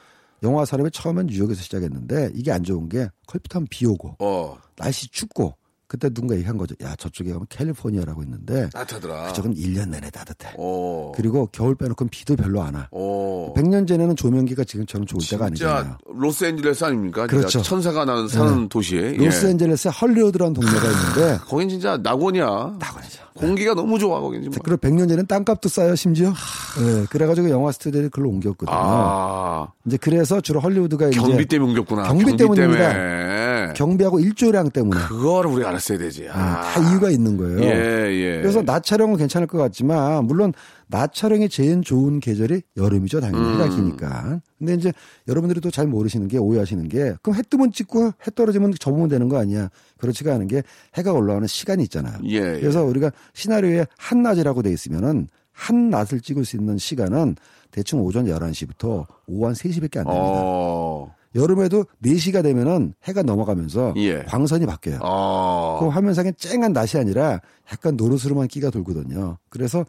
영화 0.45 0.65
사람이 0.65 0.91
처음엔 0.93 1.27
뉴욕에서 1.27 1.61
시작했는데 1.63 2.31
이게 2.35 2.53
안 2.53 2.63
좋은 2.63 2.89
게 2.89 3.09
걸핏하면 3.27 3.67
비 3.71 3.87
오고 3.87 4.17
어. 4.21 4.57
날씨 4.77 5.09
춥고 5.09 5.55
그때 5.95 6.11
누군가 6.11 6.35
얘기한 6.35 6.59
거죠. 6.59 6.75
야 6.83 6.97
저쪽에 6.97 7.31
가면 7.31 7.47
캘리포니아라고 7.49 8.25
있는데 8.25 8.69
따뜻하더라. 8.71 9.29
그쪽은 9.29 9.55
1년 9.55 9.91
내내 9.91 10.11
따뜻해. 10.11 10.55
오. 10.57 11.13
그리고 11.13 11.49
겨울 11.53 11.77
빼놓고는 11.77 12.11
비도 12.11 12.35
별로 12.35 12.63
안 12.63 12.75
와. 12.75 12.89
오. 12.91 13.55
100년 13.55 13.87
전에는 13.87 14.17
조명기가 14.17 14.65
지금처럼 14.65 15.07
좋을 15.07 15.23
때가 15.31 15.45
아니잖아요. 15.47 15.99
로스앤젤레스 16.13 16.85
아닙니까? 16.85 17.29
그렇죠. 17.29 17.63
천사가 17.63 18.05
나는 18.05 18.27
사는 18.27 18.69
도시. 18.69 18.97
예. 18.97 19.13
로스앤젤레스에 19.13 19.93
헐리우드라는 19.93 20.55
동네가 20.55 20.83
있는데 20.85 21.39
거긴 21.45 21.69
진짜 21.69 21.97
낙원이야. 21.97 22.45
낙원이죠. 22.81 23.23
공기가 23.35 23.75
너무 23.75 23.99
좋아 23.99 24.21
거긴 24.21 24.43
지금. 24.43 24.59
그리고 24.65 24.81
100년 24.81 25.01
전에는 25.01 25.27
땅값도 25.27 25.69
싸요 25.69 25.95
심지어. 25.95 26.31
네, 26.31 27.05
그래가지고 27.11 27.51
영화 27.51 27.71
스튜디오를 27.71 28.11
글로 28.11 28.31
옮겼거든요. 28.31 28.77
아 28.77 29.69
이제 29.87 29.97
그래서 29.97 30.41
주로 30.41 30.59
헐리우드가 30.61 31.09
이제 31.09 31.21
경비 31.21 31.47
때문에 31.47 31.71
옮겼구나. 31.71 32.03
경비 32.05 32.37
때문입니다. 32.37 32.93
때문에. 32.93 33.73
경비하고 33.75 34.21
일조량 34.21 34.71
때문에 34.71 35.01
그거를 35.03 35.51
우리가 35.51 35.71
알았어 35.71 35.84
야 35.93 35.99
되지. 35.99 36.29
아. 36.31 36.63
다 36.63 36.91
이유가 36.91 37.11
있는 37.11 37.37
거예요. 37.37 37.61
예 37.61 38.13
예. 38.13 38.41
그래서 38.41 38.63
낮 38.63 38.83
촬영은 38.85 39.17
괜찮을 39.19 39.47
것 39.47 39.59
같지만 39.59 40.25
물론 40.27 40.53
낮 40.87 41.13
촬영이 41.13 41.49
제일 41.49 41.83
좋은 41.83 42.21
계절이 42.21 42.63
여름이죠 42.77 43.21
당연히 43.21 43.45
음. 43.47 43.55
해가 43.55 43.69
기니까. 43.69 44.41
근데 44.59 44.75
이제 44.75 44.93
여러분들이 45.29 45.61
또 45.61 45.71
잘 45.71 45.87
모르시는 45.87 46.29
게 46.29 46.39
오해하시는 46.39 46.89
게 46.89 47.15
그럼 47.23 47.37
해 47.37 47.43
뜨면 47.43 47.73
찍고 47.73 48.07
해 48.07 48.13
떨어지면 48.35 48.75
접으면 48.79 49.09
되는 49.09 49.29
거 49.29 49.39
아니야? 49.39 49.69
그렇지가 49.99 50.33
않은 50.35 50.47
게 50.47 50.63
해가 50.95 51.13
올라오는 51.13 51.47
시간이 51.47 51.83
있잖아요. 51.85 52.17
예, 52.27 52.37
예. 52.37 52.61
그래서 52.61 52.85
우리가 52.85 53.11
시나리오에 53.35 53.87
한낮이라고 53.99 54.63
돼 54.63 54.73
있으면은 54.73 55.29
한낮을 55.53 56.21
찍을 56.21 56.45
수 56.45 56.57
있는 56.57 56.79
시간은 56.79 57.37
대충 57.71 58.01
오전 58.03 58.27
11시부터 58.27 59.07
오후 59.27 59.47
한 59.47 59.53
3시밖에 59.55 59.99
안 59.99 60.05
됩니다. 60.05 60.13
어. 60.15 61.15
여름에도 61.35 61.85
4시가 62.03 62.43
되면은 62.43 62.95
해가 63.05 63.23
넘어가면서 63.23 63.95
예. 63.97 64.23
광선이 64.23 64.67
바뀌어요. 64.67 65.01
어. 65.03 65.79
그 65.81 65.89
화면상에 65.89 66.33
쨍한 66.33 66.73
낮이 66.73 66.99
아니라 66.99 67.41
약간 67.73 67.97
노릇스름한 67.97 68.49
끼가 68.49 68.71
돌거든요. 68.71 69.39
그래서 69.49 69.85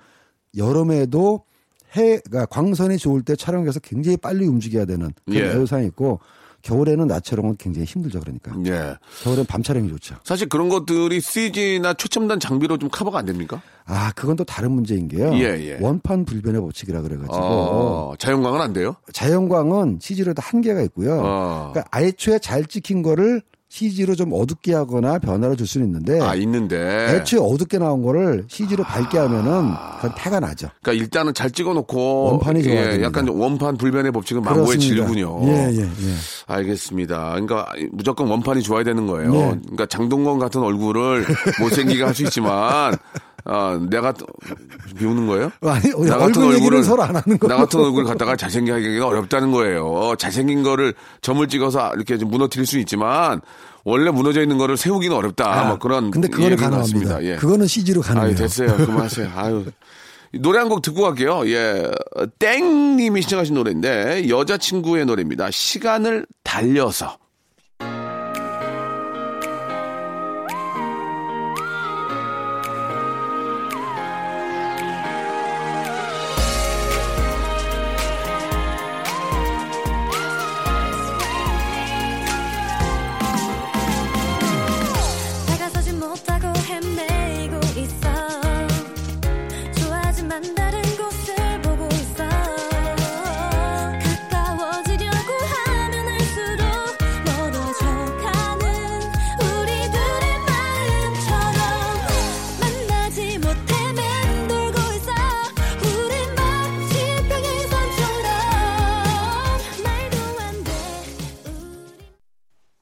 여름에도 0.58 1.44
해가 1.94 2.46
광선이 2.48 2.98
좋을 2.98 3.22
때 3.22 3.36
촬영해서 3.36 3.80
굉장히 3.80 4.18
빨리 4.18 4.46
움직여야 4.48 4.86
되는 4.86 5.12
그런 5.26 5.40
예. 5.40 5.52
애로사항이 5.52 5.88
있고 5.88 6.20
겨울에는 6.66 7.08
낮 7.08 7.24
촬영은 7.24 7.58
굉장히 7.58 7.86
힘들죠. 7.86 8.20
그러니까 8.20 8.52
예. 8.66 8.96
겨울엔 9.24 9.46
밤 9.46 9.62
촬영이 9.62 9.88
좋죠. 9.90 10.16
사실 10.24 10.50
그런 10.50 10.68
것들이 10.68 11.22
CG나 11.22 11.94
최첨단 11.94 12.40
장비로 12.40 12.80
좀 12.80 12.90
커버가 12.90 13.20
안 13.20 13.26
됩니까? 13.26 13.62
아 13.86 14.12
그건 14.16 14.36
또 14.36 14.44
다른 14.44 14.72
문제인 14.72 15.08
게요. 15.08 15.32
예, 15.36 15.42
예. 15.60 15.78
원판 15.80 16.26
불변의 16.26 16.60
법칙이라 16.62 17.02
그래가지고 17.02 17.36
어. 17.38 18.14
자연광은 18.18 18.60
안 18.62 18.74
돼요? 18.74 18.96
자연광은 19.14 20.00
CG로도 20.02 20.42
한계가 20.42 20.82
있고요. 20.84 21.20
어. 21.24 21.72
그러니까 21.72 22.02
애초에 22.02 22.40
잘 22.40 22.66
찍힌 22.66 23.04
거를 23.04 23.44
CG로 23.68 24.16
좀 24.16 24.32
어둡게 24.32 24.74
하거나 24.74 25.20
변화를 25.20 25.58
줄 25.58 25.68
수는 25.68 25.88
있는데 25.88 26.22
아 26.22 26.34
있는데. 26.36 26.78
애초에 27.10 27.40
어둡게 27.42 27.78
나온 27.78 28.02
거를 28.04 28.46
CG로 28.48 28.84
밝게 28.84 29.18
하면은 29.18 29.74
그건 29.98 30.14
태가 30.18 30.40
나죠. 30.40 30.70
그러니까 30.82 31.04
일단은 31.04 31.34
잘 31.34 31.52
찍어놓고 31.52 32.24
원판이 32.32 32.64
좋아야 32.64 32.80
예, 32.80 32.86
됩니다. 32.92 33.06
약간 33.08 33.28
원판 33.28 33.78
불변의 33.78 34.12
법칙은 34.14 34.44
망고에. 34.44 34.78
질군요. 34.78 35.42
예, 35.48 35.72
예, 35.74 35.82
예. 35.82 36.16
알겠습니다. 36.48 37.30
그러니까 37.32 37.66
무조건 37.92 38.28
원판이 38.28 38.62
좋아야 38.62 38.84
되는 38.84 39.08
거예요. 39.08 39.32
네. 39.32 39.40
그러니까 39.64 39.86
장동건 39.88 40.40
같은 40.40 40.62
얼굴을 40.62 41.26
못생기게 41.60 42.04
할 42.04 42.16
수 42.16 42.24
있지만 42.24 42.96
아, 43.48 43.80
내가 43.90 44.12
또- 44.14 44.26
비우는 44.98 45.28
거예요? 45.28 45.52
아니, 45.62 45.90
나 46.08 46.18
같은 46.18 46.42
얼굴 46.44 46.72
얼굴을- 46.72 46.84
서로 46.84 47.04
안 47.04 47.10
하는 47.16 47.38
거고. 47.38 47.48
나 47.48 47.58
같은 47.58 47.80
얼굴 47.80 48.04
갖다가 48.06 48.36
잘생기게 48.36 48.72
하기가 48.72 49.08
어렵다는 49.08 49.52
거예요. 49.52 50.16
잘생긴 50.18 50.64
거를 50.64 50.94
점을 51.22 51.46
찍어서 51.48 51.92
이렇게 51.96 52.18
좀 52.18 52.32
무너뜨릴 52.32 52.66
수 52.66 52.80
있지만 52.80 53.42
원래 53.84 54.10
무너져 54.10 54.42
있는 54.42 54.58
거를 54.58 54.78
세우기는 54.78 55.16
어렵다. 55.16 55.66
뭐 55.66 55.78
그런 55.78 56.10
근데 56.10 56.28
그거는 56.28 56.56
가능합니다. 56.58 57.24
예. 57.24 57.36
그거는 57.36 57.68
CG로 57.68 58.02
가능해요. 58.02 58.30
아유, 58.30 58.36
됐어요. 58.36 58.76
그만하세요. 58.78 59.30
아유. 59.36 59.66
노래 60.34 60.60
한 60.60 60.70
곡 60.70 60.82
듣고 60.82 61.04
갈게요. 61.04 61.48
예. 61.50 61.90
땡님이 62.40 63.22
시청하신 63.22 63.56
노래인데, 63.56 64.28
여자친구의 64.30 65.06
노래입니다. 65.06 65.52
시간을 65.52 66.26
달려서. 66.44 67.18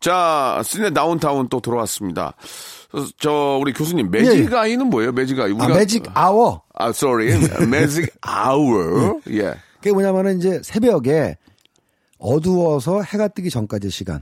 자, 0.04 0.62
씨네 0.66 0.89
다운타운 0.92 1.48
또 1.48 1.62
돌아왔습니다. 1.62 2.34
어, 2.92 3.06
저 3.18 3.58
우리 3.62 3.72
교수님 3.72 4.12
매직 4.12 4.54
아이는 4.54 4.88
뭐예요? 4.88 5.13
매직 5.13 5.39
아이. 5.39 5.52
아, 5.52 5.56
우리가 5.56 5.68
매직 5.70 6.04
아워. 6.13 6.62
아, 6.74 6.89
sorry. 6.89 7.39
매직 7.70 8.13
아워. 8.20 9.22
예. 9.32 9.54
그게 9.76 9.94
뭐냐면은 9.94 10.39
이제 10.39 10.60
새벽에 10.62 11.38
어두워서 12.18 13.02
해가 13.02 13.30
뜨기 13.30 13.50
전까지 13.50 13.89
시간 13.89 14.22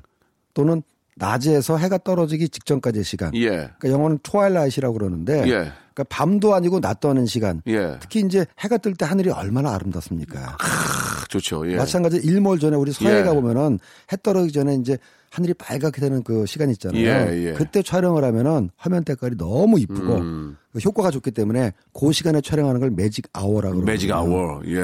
또는 0.54 0.84
낮에서 1.15 1.78
해가 1.78 1.98
떨어지기 1.98 2.50
직전까지의 2.50 3.04
시간. 3.04 3.34
예. 3.36 3.48
그러니까 3.50 3.89
영어는 3.89 4.20
twilight이라고 4.22 4.94
그러는데 4.94 5.39
예. 5.48 5.50
그러니까 5.50 6.04
밤도 6.10 6.54
아니고 6.54 6.80
낮도 6.80 7.10
아닌 7.10 7.26
시간. 7.26 7.63
예. 7.65 7.98
특히 8.00 8.20
이제 8.20 8.46
해가 8.60 8.78
뜰 8.78 8.94
때 8.94 9.06
하늘이 9.06 9.32
얼마나 9.32 9.74
아름답습니까? 9.74 10.58
아, 10.60 11.26
좋죠. 11.28 11.70
예. 11.72 11.76
마찬가지 11.76 12.17
일몰 12.17 12.60
전에 12.60 12.78
우리 12.78 12.91
서해 12.91 13.20
예. 13.20 13.24
가 13.24 13.34
보면은 13.34 13.80
해 14.13 14.17
떨어지기 14.22 14.54
전에 14.54 14.76
이제 14.76 15.00
하늘이 15.32 15.54
빨갛게 15.54 16.02
되는 16.02 16.24
그 16.24 16.46
시간 16.46 16.70
있잖아요. 16.72 17.02
예, 17.02 17.48
예. 17.48 17.54
그때 17.54 17.82
촬영을 17.82 18.24
하면은 18.26 18.70
화면 18.76 19.06
때깔이 19.06 19.38
너무 19.38 19.80
이쁘고 19.80 20.15
음. 20.17 20.58
그 20.74 20.80
효과가 20.80 21.10
좋기 21.10 21.32
때문에 21.32 21.72
그 21.98 22.12
시간에 22.12 22.41
촬영하는 22.41 22.82
걸 22.82 22.89
매직 22.91 23.28
아워라고. 23.32 23.82
매직 23.82 24.12
아워. 24.12 24.62
예. 24.65 24.82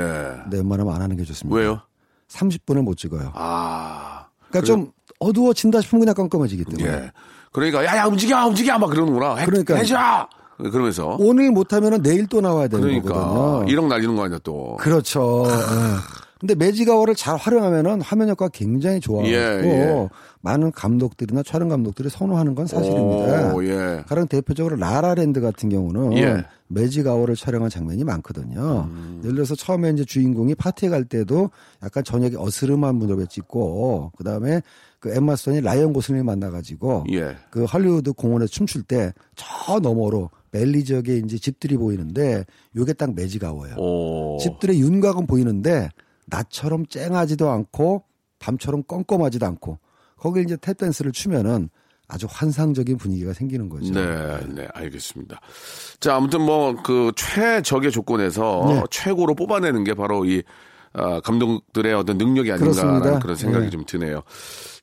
네, 0.49 0.57
웬만하면 0.57 0.95
안 0.95 1.01
하는 1.01 1.17
게 1.17 1.23
좋습니다. 1.25 1.53
왜요? 1.59 1.81
30분을 2.29 2.81
못 2.81 2.95
찍어요. 2.95 3.33
아. 3.35 4.27
그러니까 4.49 4.65
좀 4.65 4.91
어두워진다 5.19 5.81
싶으면 5.81 5.99
그냥 6.01 6.15
깜깜해지기 6.15 6.63
때문에. 6.63 6.97
예. 6.97 7.11
그러니까 7.51 7.83
야야 7.83 8.05
움직여 8.05 8.45
움직여 8.47 8.79
막 8.79 8.89
그러는구나. 8.89 9.35
해, 9.35 9.45
그러니까. 9.45 9.75
해줘. 9.75 9.97
그러면서 10.57 11.17
오늘 11.19 11.51
못하면은 11.51 12.01
내일 12.01 12.25
또 12.27 12.39
나와야 12.39 12.69
되는 12.69 12.83
그러니까 12.87 13.13
거거든요. 13.13 13.65
1억 13.65 13.87
날리는 13.87 14.15
거 14.15 14.23
아니야 14.23 14.39
또. 14.43 14.77
그렇죠. 14.79 15.45
예. 16.37 16.47
근데 16.47 16.55
magic 16.55 16.78
hour를 16.78 17.15
잘 17.15 17.35
활용하면은 17.35 18.01
화면 18.01 18.29
효과가 18.29 18.49
굉장히 18.53 18.99
좋아하고 18.99 19.29
예, 19.29 19.35
예. 19.35 20.09
많은 20.41 20.71
감독들이나 20.71 21.43
촬영 21.43 21.69
감독들이 21.69 22.09
선호하는 22.09 22.55
건 22.55 22.67
사실입니다. 22.67 23.53
오, 23.55 23.63
예. 23.63 24.03
가령 24.07 24.27
대표적으로 24.27 24.75
라라랜드 24.75 25.41
같은 25.41 25.69
경우는 25.69 26.17
예. 26.17 26.25
음. 26.25 26.43
magic 26.69 26.95
hour를 26.95 27.35
촬영한 27.35 27.69
장면이 27.69 28.03
많거든요. 28.03 28.89
예를 29.23 29.35
들어서 29.35 29.55
처음에 29.55 29.89
이제 29.91 30.03
주인공이 30.03 30.55
파티에 30.55 30.89
갈 30.89 31.05
때도 31.05 31.49
약간 31.81 32.03
저녁에 32.03 32.35
어스름한 32.37 32.95
무렵에 32.95 33.25
찍고 33.29 34.11
그 34.17 34.23
다음에 34.23 34.61
그 34.99 35.15
엠마 35.15 35.35
스톤이 35.35 35.61
라이언 35.61 35.93
고슬링을 35.93 36.25
만나가지고 36.25 37.05
예. 37.13 37.35
그 37.51 37.63
할리우드 37.63 38.13
공원에 38.13 38.47
춤출 38.47 38.83
때 38.83 39.11
저 39.35 39.79
너머로 39.79 40.29
밸리 40.51 40.83
지역에 40.83 41.17
이제 41.17 41.37
집들이 41.37 41.77
보이는데 41.77 42.45
요게 42.75 42.93
딱 42.93 43.13
매직아워예요. 43.15 43.75
오. 43.77 44.37
집들의 44.41 44.79
윤곽은 44.81 45.27
보이는데 45.27 45.89
낮처럼 46.27 46.85
쨍하지도 46.87 47.49
않고 47.49 48.03
밤처럼 48.39 48.83
껌껌하지도 48.83 49.45
않고 49.45 49.79
거기 50.17 50.41
이제 50.41 50.55
탭댄스를 50.55 51.13
추면은 51.13 51.69
아주 52.09 52.25
환상적인 52.29 52.97
분위기가 52.97 53.33
생기는 53.33 53.67
거죠. 53.67 53.91
네, 53.93 54.39
네, 54.55 54.67
알겠습니다. 54.73 55.41
자, 55.99 56.15
아무튼 56.15 56.41
뭐 56.41 56.75
그 56.83 57.11
최적의 57.15 57.91
조건에서 57.91 58.65
네. 58.69 58.83
최고로 58.89 59.35
뽑아내는 59.35 59.83
게 59.83 59.93
바로 59.93 60.23
이 60.25 60.41
아, 60.93 61.19
감독들의 61.19 61.93
어떤 61.93 62.17
능력이 62.17 62.51
아닌가라는. 62.51 63.19
그런 63.19 63.35
생각이 63.35 63.65
네. 63.65 63.69
좀 63.69 63.83
드네요. 63.85 64.23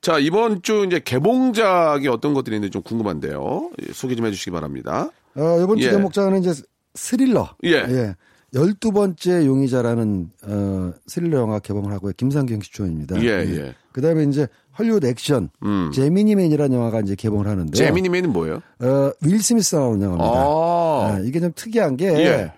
자, 0.01 0.19
이번 0.19 0.61
주 0.61 0.85
이제 0.85 0.99
개봉작이 0.99 2.07
어떤 2.07 2.33
것들이 2.33 2.55
있는지 2.55 2.71
좀 2.71 2.83
궁금한데요. 2.83 3.71
예, 3.81 3.91
소개 3.91 4.15
좀 4.15 4.25
해주시기 4.27 4.51
바랍니다. 4.51 5.09
어, 5.35 5.59
이번 5.61 5.77
주 5.79 5.87
예. 5.87 5.91
제목자는 5.91 6.41
이제 6.43 6.53
스릴러. 6.93 7.55
예. 7.65 8.15
열두 8.55 8.93
번째 8.93 9.45
용의자라는 9.45 10.29
어, 10.47 10.93
스릴러 11.07 11.39
영화 11.39 11.59
개봉을 11.59 11.91
하고요. 11.91 12.13
김상경 12.15 12.61
씨 12.61 12.72
주연입니다. 12.72 13.21
예, 13.21 13.27
예. 13.27 13.75
그다음에 13.91 14.23
이제 14.23 14.47
헐리우드 14.79 15.05
액션 15.07 15.49
음. 15.63 15.91
제미니맨이라는 15.93 16.75
영화가 16.75 17.01
이제 17.01 17.15
개봉을 17.15 17.47
하는데 17.47 17.71
제미니맨은 17.77 18.31
뭐예요? 18.31 18.61
어, 18.79 19.11
윌 19.21 19.41
스미스 19.41 19.75
나오는 19.75 20.01
영화입니다. 20.01 20.39
아, 20.39 21.15
아, 21.15 21.19
이게 21.19 21.39
좀 21.41 21.51
특이한 21.53 21.97
게 21.97 22.07
예. 22.07 22.51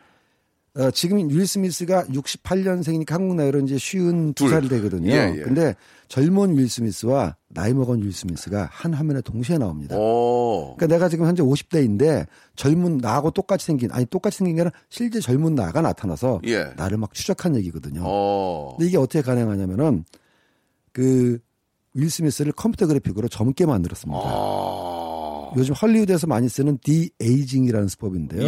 어, 0.78 0.92
지금 0.92 1.30
윌 1.30 1.48
스미스가 1.48 2.06
68년생이니까 2.06 3.10
한국 3.12 3.36
나이로 3.36 3.60
이제 3.62 3.78
쉰 3.78 4.34
두 4.34 4.46
둘. 4.46 4.52
살이 4.52 4.70
되거든요. 4.70 5.12
예, 5.12 5.34
예. 5.36 5.42
근데 5.42 5.76
젊은 6.08 6.58
윌 6.58 6.70
스미스와 6.70 7.36
나이 7.48 7.74
먹은 7.74 8.04
윌 8.04 8.14
스미스가 8.14 8.70
한 8.72 8.94
화면에 8.94 9.22
동시에 9.22 9.58
나옵니다. 9.58 9.96
오, 9.98 10.76
그러니까 10.78 10.88
내가 10.96 11.10
지금 11.10 11.26
현재 11.26 11.42
50대인데 11.44 12.28
젊은 12.56 12.98
나하고 13.00 13.32
똑같이 13.32 13.66
생긴 13.66 13.92
아니 13.92 14.06
똑같이 14.06 14.38
생긴 14.38 14.56
게 14.56 14.62
아니라 14.62 14.74
실제 14.90 15.20
젊은 15.20 15.56
나가 15.56 15.82
나타나서 15.82 16.42
예. 16.46 16.72
나를 16.76 16.98
막 16.98 17.14
추적한 17.14 17.56
얘기거든요. 17.56 18.02
어, 18.06 18.76
근데 18.78 18.90
이게 18.90 18.98
어떻게 18.98 19.22
가능하냐면은 19.22 20.06
그 20.92 21.40
윌 21.98 22.12
스미스를 22.12 22.52
컴퓨터 22.52 22.86
그래픽으로 22.86 23.28
젊게 23.28 23.66
만들었습니다. 23.66 24.22
아, 24.24 25.52
요즘 25.58 25.74
헐리우드에서 25.74 26.28
많이 26.28 26.48
쓰는 26.48 26.78
de-aging이라는 26.84 27.88
수법인데요. 27.88 28.48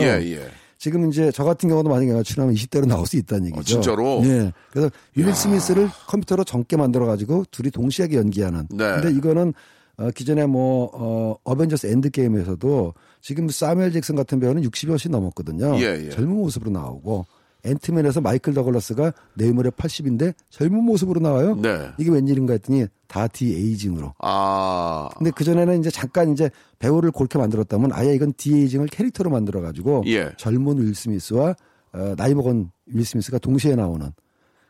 지금 0.80 1.10
이제 1.10 1.30
저 1.32 1.44
같은 1.44 1.68
경우도 1.68 1.90
만약에 1.90 2.24
출연하면 2.24 2.56
20대로 2.56 2.88
나올 2.88 3.06
수 3.06 3.18
있다는 3.18 3.48
얘기죠. 3.48 3.60
어, 3.60 3.64
진짜로? 3.64 4.22
예. 4.24 4.52
그래서 4.72 4.90
윌 5.14 5.36
스미스를 5.36 5.90
컴퓨터로 6.08 6.46
젊게 6.46 6.78
만들어 6.78 7.06
가지고 7.06 7.44
둘이 7.52 7.70
동시에 7.70 8.08
연기하는. 8.14 8.66
네. 8.72 8.86
근데 8.96 9.12
이거는 9.12 9.54
어, 9.98 10.10
기존에 10.12 10.46
뭐 10.46 10.90
어, 10.94 11.36
어벤져스 11.44 11.88
엔드 11.88 12.12
게임에서도 12.12 12.94
지금 13.20 13.50
사무엘 13.50 13.92
잭슨 13.92 14.16
같은 14.16 14.40
배우는 14.40 14.64
60이 14.64 14.88
훨씬 14.88 15.12
넘었거든요. 15.12 15.76
예, 15.80 16.06
예. 16.06 16.10
젊은 16.12 16.34
모습으로 16.38 16.72
나오고 16.72 17.26
앤트맨에서 17.66 18.22
마이클 18.22 18.54
더글라스가 18.54 19.14
모레 19.54 19.70
80인데 19.72 20.34
젊은 20.50 20.84
모습으로 20.84 21.20
나와요. 21.20 21.56
네. 21.56 21.90
이게 21.98 22.10
웬일인가 22.10 22.54
했더니 22.54 22.86
다 23.08 23.28
de-aging으로. 23.28 24.14
아, 24.20 25.10
근데 25.18 25.32
그 25.32 25.44
전에는 25.44 25.80
이제 25.80 25.90
잠깐 25.90 26.32
이제 26.32 26.50
배우를 26.80 27.12
그렇게 27.12 27.38
만들었다면 27.38 27.92
아예 27.94 28.14
이건 28.14 28.34
de-aging을 28.38 28.88
캐릭터로 28.88 29.30
만들어 29.30 29.62
가지고 29.62 30.04
예. 30.08 30.32
젊은 30.38 30.78
윌 30.80 30.96
스미스와 30.96 31.56
어, 31.92 32.14
나이 32.16 32.34
먹은 32.34 32.70
윌 32.88 33.04
스미스가 33.04 33.40
동시에 33.40 33.76
나오는 33.76 34.12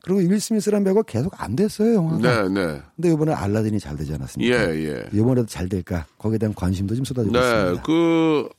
그리고 0.04 0.19
윌 0.21 0.39
스미스라는 0.39 0.86
배우가 0.86 1.04
계속 1.04 1.41
안 1.41 1.56
됐어요 1.56 1.95
영화가. 1.95 2.43
네, 2.43 2.49
네. 2.49 2.82
근데 2.95 3.12
이번에 3.12 3.34
알라딘이 3.34 3.80
잘 3.80 3.97
되지 3.97 4.13
않았습니까? 4.13 4.75
예, 4.75 4.86
예. 4.86 5.10
이번에도 5.12 5.45
잘 5.45 5.67
될까 5.67 6.06
거기에 6.17 6.38
대한 6.38 6.54
관심도 6.56 6.95
좀 6.95 7.04
쏟아지고 7.04 7.38
네, 7.38 7.39
있습니다. 7.39 7.82
그, 7.84 8.49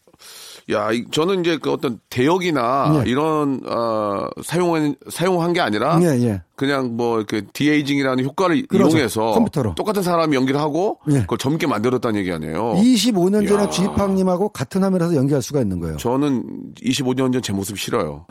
야, 0.73 0.93
이- 0.93 1.05
저는 1.11 1.41
이제 1.41 1.59
그 1.61 1.71
어떤 1.73 1.99
대역이나 2.11 3.03
예. 3.05 3.11
이런, 3.11 3.61
어, 3.67 4.27
사용한, 4.43 4.97
사용한 5.09 5.53
게 5.53 5.61
아니라 5.61 5.99
예, 6.03 6.07
예. 6.23 6.43
그냥 6.57 6.97
뭐, 6.97 7.25
그, 7.27 7.47
디에이징이라는 7.53 8.25
효과를 8.25 8.67
그렇죠. 8.67 8.97
이용해서 8.97 9.33
컴퓨터로. 9.33 9.75
똑같은 9.75 10.03
사람이 10.03 10.37
연기를 10.37 10.61
하고 10.61 10.99
예. 11.11 11.21
그걸 11.21 11.39
젊게 11.39 11.67
만들었다는 11.67 12.21
얘기 12.21 12.31
아니에요. 12.33 12.75
25년 12.77 13.49
전에 13.49 13.65
야. 13.65 13.71
쥐팡님하고 13.71 14.51
같은 14.51 14.83
화면에서 14.85 15.15
연기할 15.17 15.41
수가 15.43 15.61
있는 15.61 15.81
거예요. 15.81 15.97
저는 15.97 16.45
25년 16.83 17.33
전 17.33 17.41
제 17.43 17.53
모습 17.55 17.79
싫어요. 17.79 18.27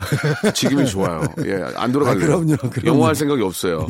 지금이 0.54 0.86
좋아요. 0.86 1.22
예, 1.44 1.60
안 1.76 1.90
돌아갈래요. 1.90 2.22
아, 2.22 2.36
그럼요, 2.40 2.56
그럼요. 2.70 2.86
영화 2.86 3.08
할 3.08 3.14
생각이 3.16 3.42
없어요. 3.42 3.86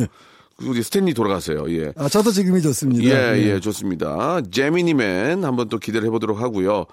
우리 0.63 0.83
스탠리 0.83 1.13
돌아가세요. 1.15 1.65
예. 1.71 1.93
아, 1.97 2.09
저도 2.09 2.31
지금이 2.33 2.61
좋습니다. 2.63 3.05
예, 3.05 3.39
예, 3.55 3.61
좋습니다. 3.61 4.41
제미니맨 4.51 5.45
한번 5.45 5.69
또 5.69 5.79
기대를 5.79 6.07
해보도록 6.09 6.41
하고요. 6.41 6.87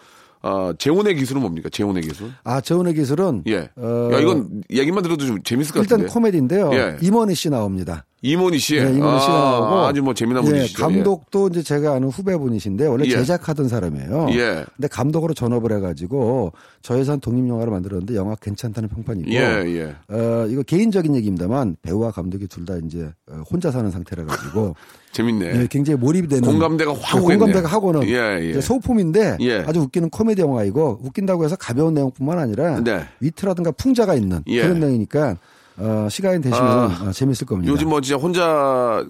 어, 0.44 0.72
재혼의 0.78 1.16
기술은 1.16 1.42
뭡니까? 1.42 1.70
재혼의 1.70 2.04
기술? 2.04 2.32
아, 2.44 2.62
재혼의 2.62 2.94
기술은 2.94 3.44
예. 3.48 3.70
어, 3.76 4.10
야, 4.14 4.20
이건 4.20 4.64
얘기만 4.72 5.04
들어도 5.04 5.26
좀 5.26 5.42
재밌을 5.44 5.74
것 5.74 5.80
일단 5.82 6.00
같은데. 6.00 6.14
코미디인데요. 6.14 6.72
예. 6.74 6.98
임원희 7.02 7.36
씨 7.36 7.50
나옵니다. 7.50 8.06
임원희 8.24 8.58
씨. 8.58 8.76
예, 8.78 8.82
임원희 8.82 9.20
씨가 9.20 9.32
나오고 9.34 9.66
아, 9.76 9.88
아주 9.90 10.02
뭐 10.02 10.14
재미난 10.16 10.44
예, 10.46 10.50
분이시죠. 10.50 10.82
감독도 10.84 11.50
이제 11.50 11.62
제가 11.62 11.94
아는 11.94 12.10
후배분이신데 12.10 12.88
원래 12.88 13.06
예. 13.06 13.10
제작하던 13.12 13.68
사람이에요. 13.68 14.28
예. 14.32 14.66
근데 14.76 14.88
감독으로 14.88 15.36
전업을 15.36 15.72
해가지고 15.74 16.52
저예산 16.82 17.20
독립 17.20 17.48
영화를 17.48 17.72
만들었는데 17.72 18.16
영화 18.16 18.34
괜찮다는 18.36 18.90
평판이고. 18.90 19.32
예, 19.32 19.40
예. 19.40 19.96
어, 20.14 20.48
이거 20.50 20.64
개인적인 20.64 21.16
얘기입니다만 21.16 21.76
배우와 21.82 22.12
감독이 22.12 22.48
둘 22.48 22.66
다 22.68 22.76
이제 22.86 23.10
어, 23.32 23.44
혼자 23.50 23.72
사는 23.72 23.90
상태라 23.92 24.26
가지고 24.26 24.76
재밌네. 25.14 25.62
예, 25.62 25.68
굉장히 25.70 25.98
몰입이 26.00 26.28
되는 26.28 26.44
공감대가 26.50 26.94
확 27.00 27.18
예, 27.18 27.20
오겠네요. 27.24 27.38
공감대가 27.40 27.68
하고는 27.74 28.04
예, 28.10 28.40
예. 28.56 28.60
소품인데 28.62 29.38
예. 29.42 29.60
아주 29.68 29.80
웃기는 29.82 30.10
코미디 30.10 30.42
영화이고 30.42 31.00
웃긴다고 31.04 31.46
해서 31.46 31.56
가벼운 31.56 31.94
내용뿐만 31.94 32.40
아니라 32.40 32.82
네. 32.82 33.06
위트라든가 33.22 33.72
풍자가 33.72 34.16
있는 34.16 34.42
예. 34.48 34.64
그런 34.64 34.80
내용이니까 34.80 35.38
어, 35.80 36.08
시간이 36.10 36.42
되시면 36.42 36.68
아, 36.68 37.06
어, 37.08 37.12
재밌을 37.12 37.46
겁니다. 37.46 37.72
요즘 37.72 37.90
뭐 37.90 38.02
진짜 38.02 38.18
혼자 38.20 39.06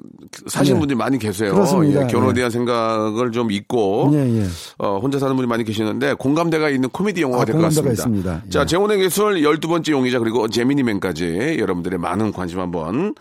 사시는 0.48 0.76
예. 0.76 0.80
분들이 0.80 0.98
많이 0.98 1.18
계세요. 1.18 1.54
그렇습니다. 1.54 2.04
예, 2.04 2.08
결혼에 2.08 2.32
예. 2.32 2.34
대한 2.34 2.52
생각을 2.52 3.32
좀 3.32 3.52
잊고 3.52 4.10
예, 4.14 4.42
예. 4.42 4.48
어, 4.78 5.00
혼자 5.00 5.18
사는 5.18 5.34
분이 5.36 5.48
많이 5.48 5.64
계시는데 5.64 6.16
공감대가 6.16 6.70
있는 6.70 6.90
코미디 6.90 7.22
영화가 7.22 7.44
아, 7.44 7.46
될것 7.46 7.62
공감대가 7.62 7.90
같습니다. 7.96 8.34
있습니다. 8.36 8.50
자, 8.52 8.62
예. 8.62 8.66
재혼의 8.66 8.98
기술 9.00 9.36
12번째 9.42 9.92
용의자 9.92 10.20
그리고 10.20 10.48
제미니맨까지 10.50 11.56
여러분들의 11.60 11.98
많은 12.00 12.34
관심 12.34 12.60
한번 12.60 13.16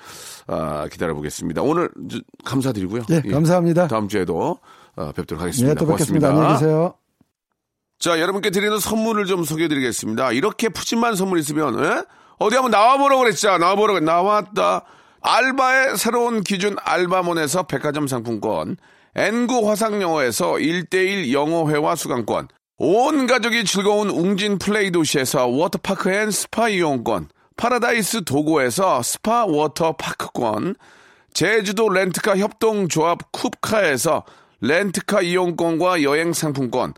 아, 0.49 0.89
기다려보겠습니다. 0.91 1.63
오늘 1.63 1.89
저- 2.11 2.19
감사드리고요. 2.45 3.03
예, 3.11 3.21
감사합니다. 3.31 3.87
다음 3.87 4.09
주에도 4.09 4.59
어, 4.97 5.13
뵙도록 5.15 5.41
예, 5.43 5.45
하겠습니다. 5.45 5.75
또 5.79 5.87
뵙겠습니다. 5.87 6.31
안녕히 6.31 6.53
계세요. 6.55 6.95
자, 7.99 8.21
여러분께 8.21 8.51
드리는 8.51 8.79
선물을 8.79 9.25
좀 9.27 9.45
소개해 9.45 9.69
드리겠습니다. 9.69 10.33
이렇게 10.33 10.69
푸짐한 10.69 11.15
선물 11.17 11.39
있으면, 11.39 11.79
에? 11.83 12.03
어디 12.39 12.55
한번 12.57 12.71
나와보라고 12.71 13.23
그랬죠? 13.23 13.57
나와보라고, 13.59 14.01
나왔다. 14.01 14.83
알바의 15.23 15.97
새로운 15.97 16.43
기준 16.43 16.77
알바몬에서 16.83 17.65
백화점 17.65 18.07
상품권, 18.07 18.77
N구 19.15 19.69
화상영어에서 19.69 20.53
1대1 20.53 21.33
영어회화 21.33 21.97
수강권, 21.97 22.49
온 22.79 23.27
가족이 23.27 23.65
즐거운 23.65 24.11
웅진 24.11 24.59
플레이 24.59 24.91
도시에서 24.93 25.47
워터파크 25.47 26.13
and 26.13 26.31
스파 26.31 26.69
이용권, 26.69 27.29
파라다이스 27.57 28.25
도고에서 28.25 29.03
스파 29.03 29.47
워터파크권, 29.47 30.77
제주도 31.33 31.89
렌트카 31.89 32.37
협동조합 32.37 33.33
쿱카에서 33.33 34.23
렌트카 34.61 35.23
이용권과 35.23 36.03
여행 36.03 36.33
상품권, 36.35 36.93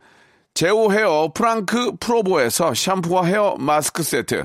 제오 0.55 0.93
헤어 0.93 1.31
프랑크 1.33 1.93
프로보에서 2.01 2.75
샴푸와 2.75 3.25
헤어 3.25 3.57
마스크 3.59 4.03
세트, 4.03 4.45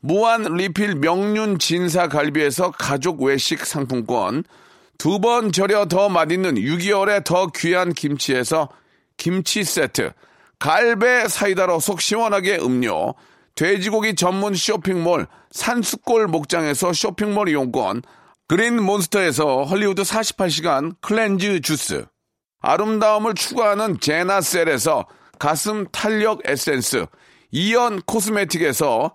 무한 0.00 0.42
리필 0.44 0.96
명륜 0.96 1.58
진사 1.58 2.08
갈비에서 2.08 2.70
가족 2.72 3.22
외식 3.22 3.66
상품권, 3.66 4.44
두 4.98 5.18
번 5.18 5.52
절여 5.52 5.86
더 5.86 6.08
맛있는 6.08 6.54
6개월에 6.54 7.24
더 7.24 7.48
귀한 7.54 7.92
김치에서 7.92 8.68
김치 9.16 9.64
세트, 9.64 10.12
갈배 10.58 11.28
사이다로 11.28 11.80
속 11.80 12.00
시원하게 12.00 12.58
음료, 12.58 13.14
돼지고기 13.54 14.14
전문 14.14 14.54
쇼핑몰 14.54 15.26
산수골 15.50 16.28
목장에서 16.28 16.92
쇼핑몰 16.92 17.48
이용권, 17.50 18.02
그린 18.48 18.82
몬스터에서 18.82 19.64
헐리우드 19.64 20.02
48시간 20.02 20.96
cleanse 21.02 21.60
주스, 21.60 22.06
아름다움을 22.60 23.34
추구하는 23.34 24.00
제나셀에서 24.00 25.06
가슴 25.38 25.86
탄력 25.92 26.40
에센스, 26.44 27.06
이연 27.50 28.02
코스메틱에서 28.02 29.14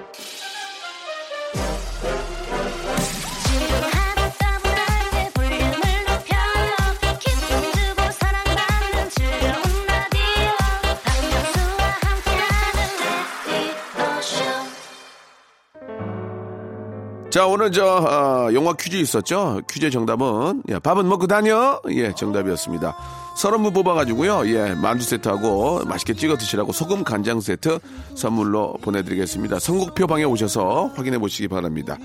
자, 17.31 17.47
오늘 17.47 17.71
저, 17.71 17.85
어, 17.85 18.53
영화 18.53 18.73
퀴즈 18.73 18.97
있었죠? 18.97 19.61
퀴즈의 19.71 19.89
정답은, 19.89 20.63
예, 20.67 20.79
밥은 20.79 21.07
먹고 21.07 21.27
다녀? 21.27 21.79
예, 21.91 22.11
정답이었습니다. 22.11 22.93
서른 23.37 23.63
분 23.63 23.71
뽑아가지고요, 23.71 24.49
예, 24.53 24.73
만두 24.73 25.05
세트하고 25.05 25.85
맛있게 25.85 26.13
찍어 26.13 26.35
드시라고 26.35 26.73
소금 26.73 27.05
간장 27.05 27.39
세트 27.39 27.79
선물로 28.15 28.73
보내드리겠습니다. 28.81 29.59
선곡표 29.59 30.07
방에 30.07 30.25
오셔서 30.25 30.91
확인해 30.93 31.19
보시기 31.19 31.47
바랍니다. 31.47 31.97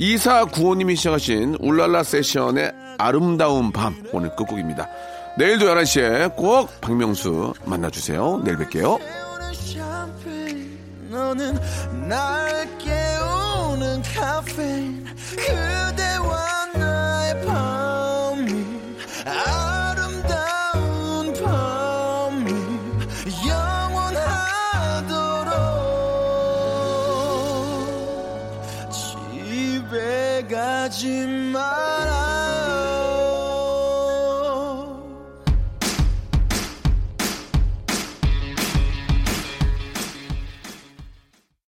2495님이 0.00 0.96
시작하신 0.96 1.58
울랄라 1.60 2.02
세션의 2.02 2.72
아름다운 2.98 3.70
밤, 3.70 4.02
오늘 4.12 4.34
끝곡입니다. 4.34 4.88
내일도 5.38 5.66
11시에 5.66 6.34
꼭 6.34 6.68
박명수 6.80 7.54
만나주세요. 7.66 8.40
내일 8.44 8.58
뵐게요. 8.58 8.98
난 14.02 14.14
카페인 14.14 15.06
그대와 15.36 16.66
나의 16.74 17.46
밤이 17.46 18.64
아름다운 19.24 20.82
밤이 21.40 22.50
영원하도록. 23.48 24.42
가지 30.50 31.26
마라. 31.26 32.11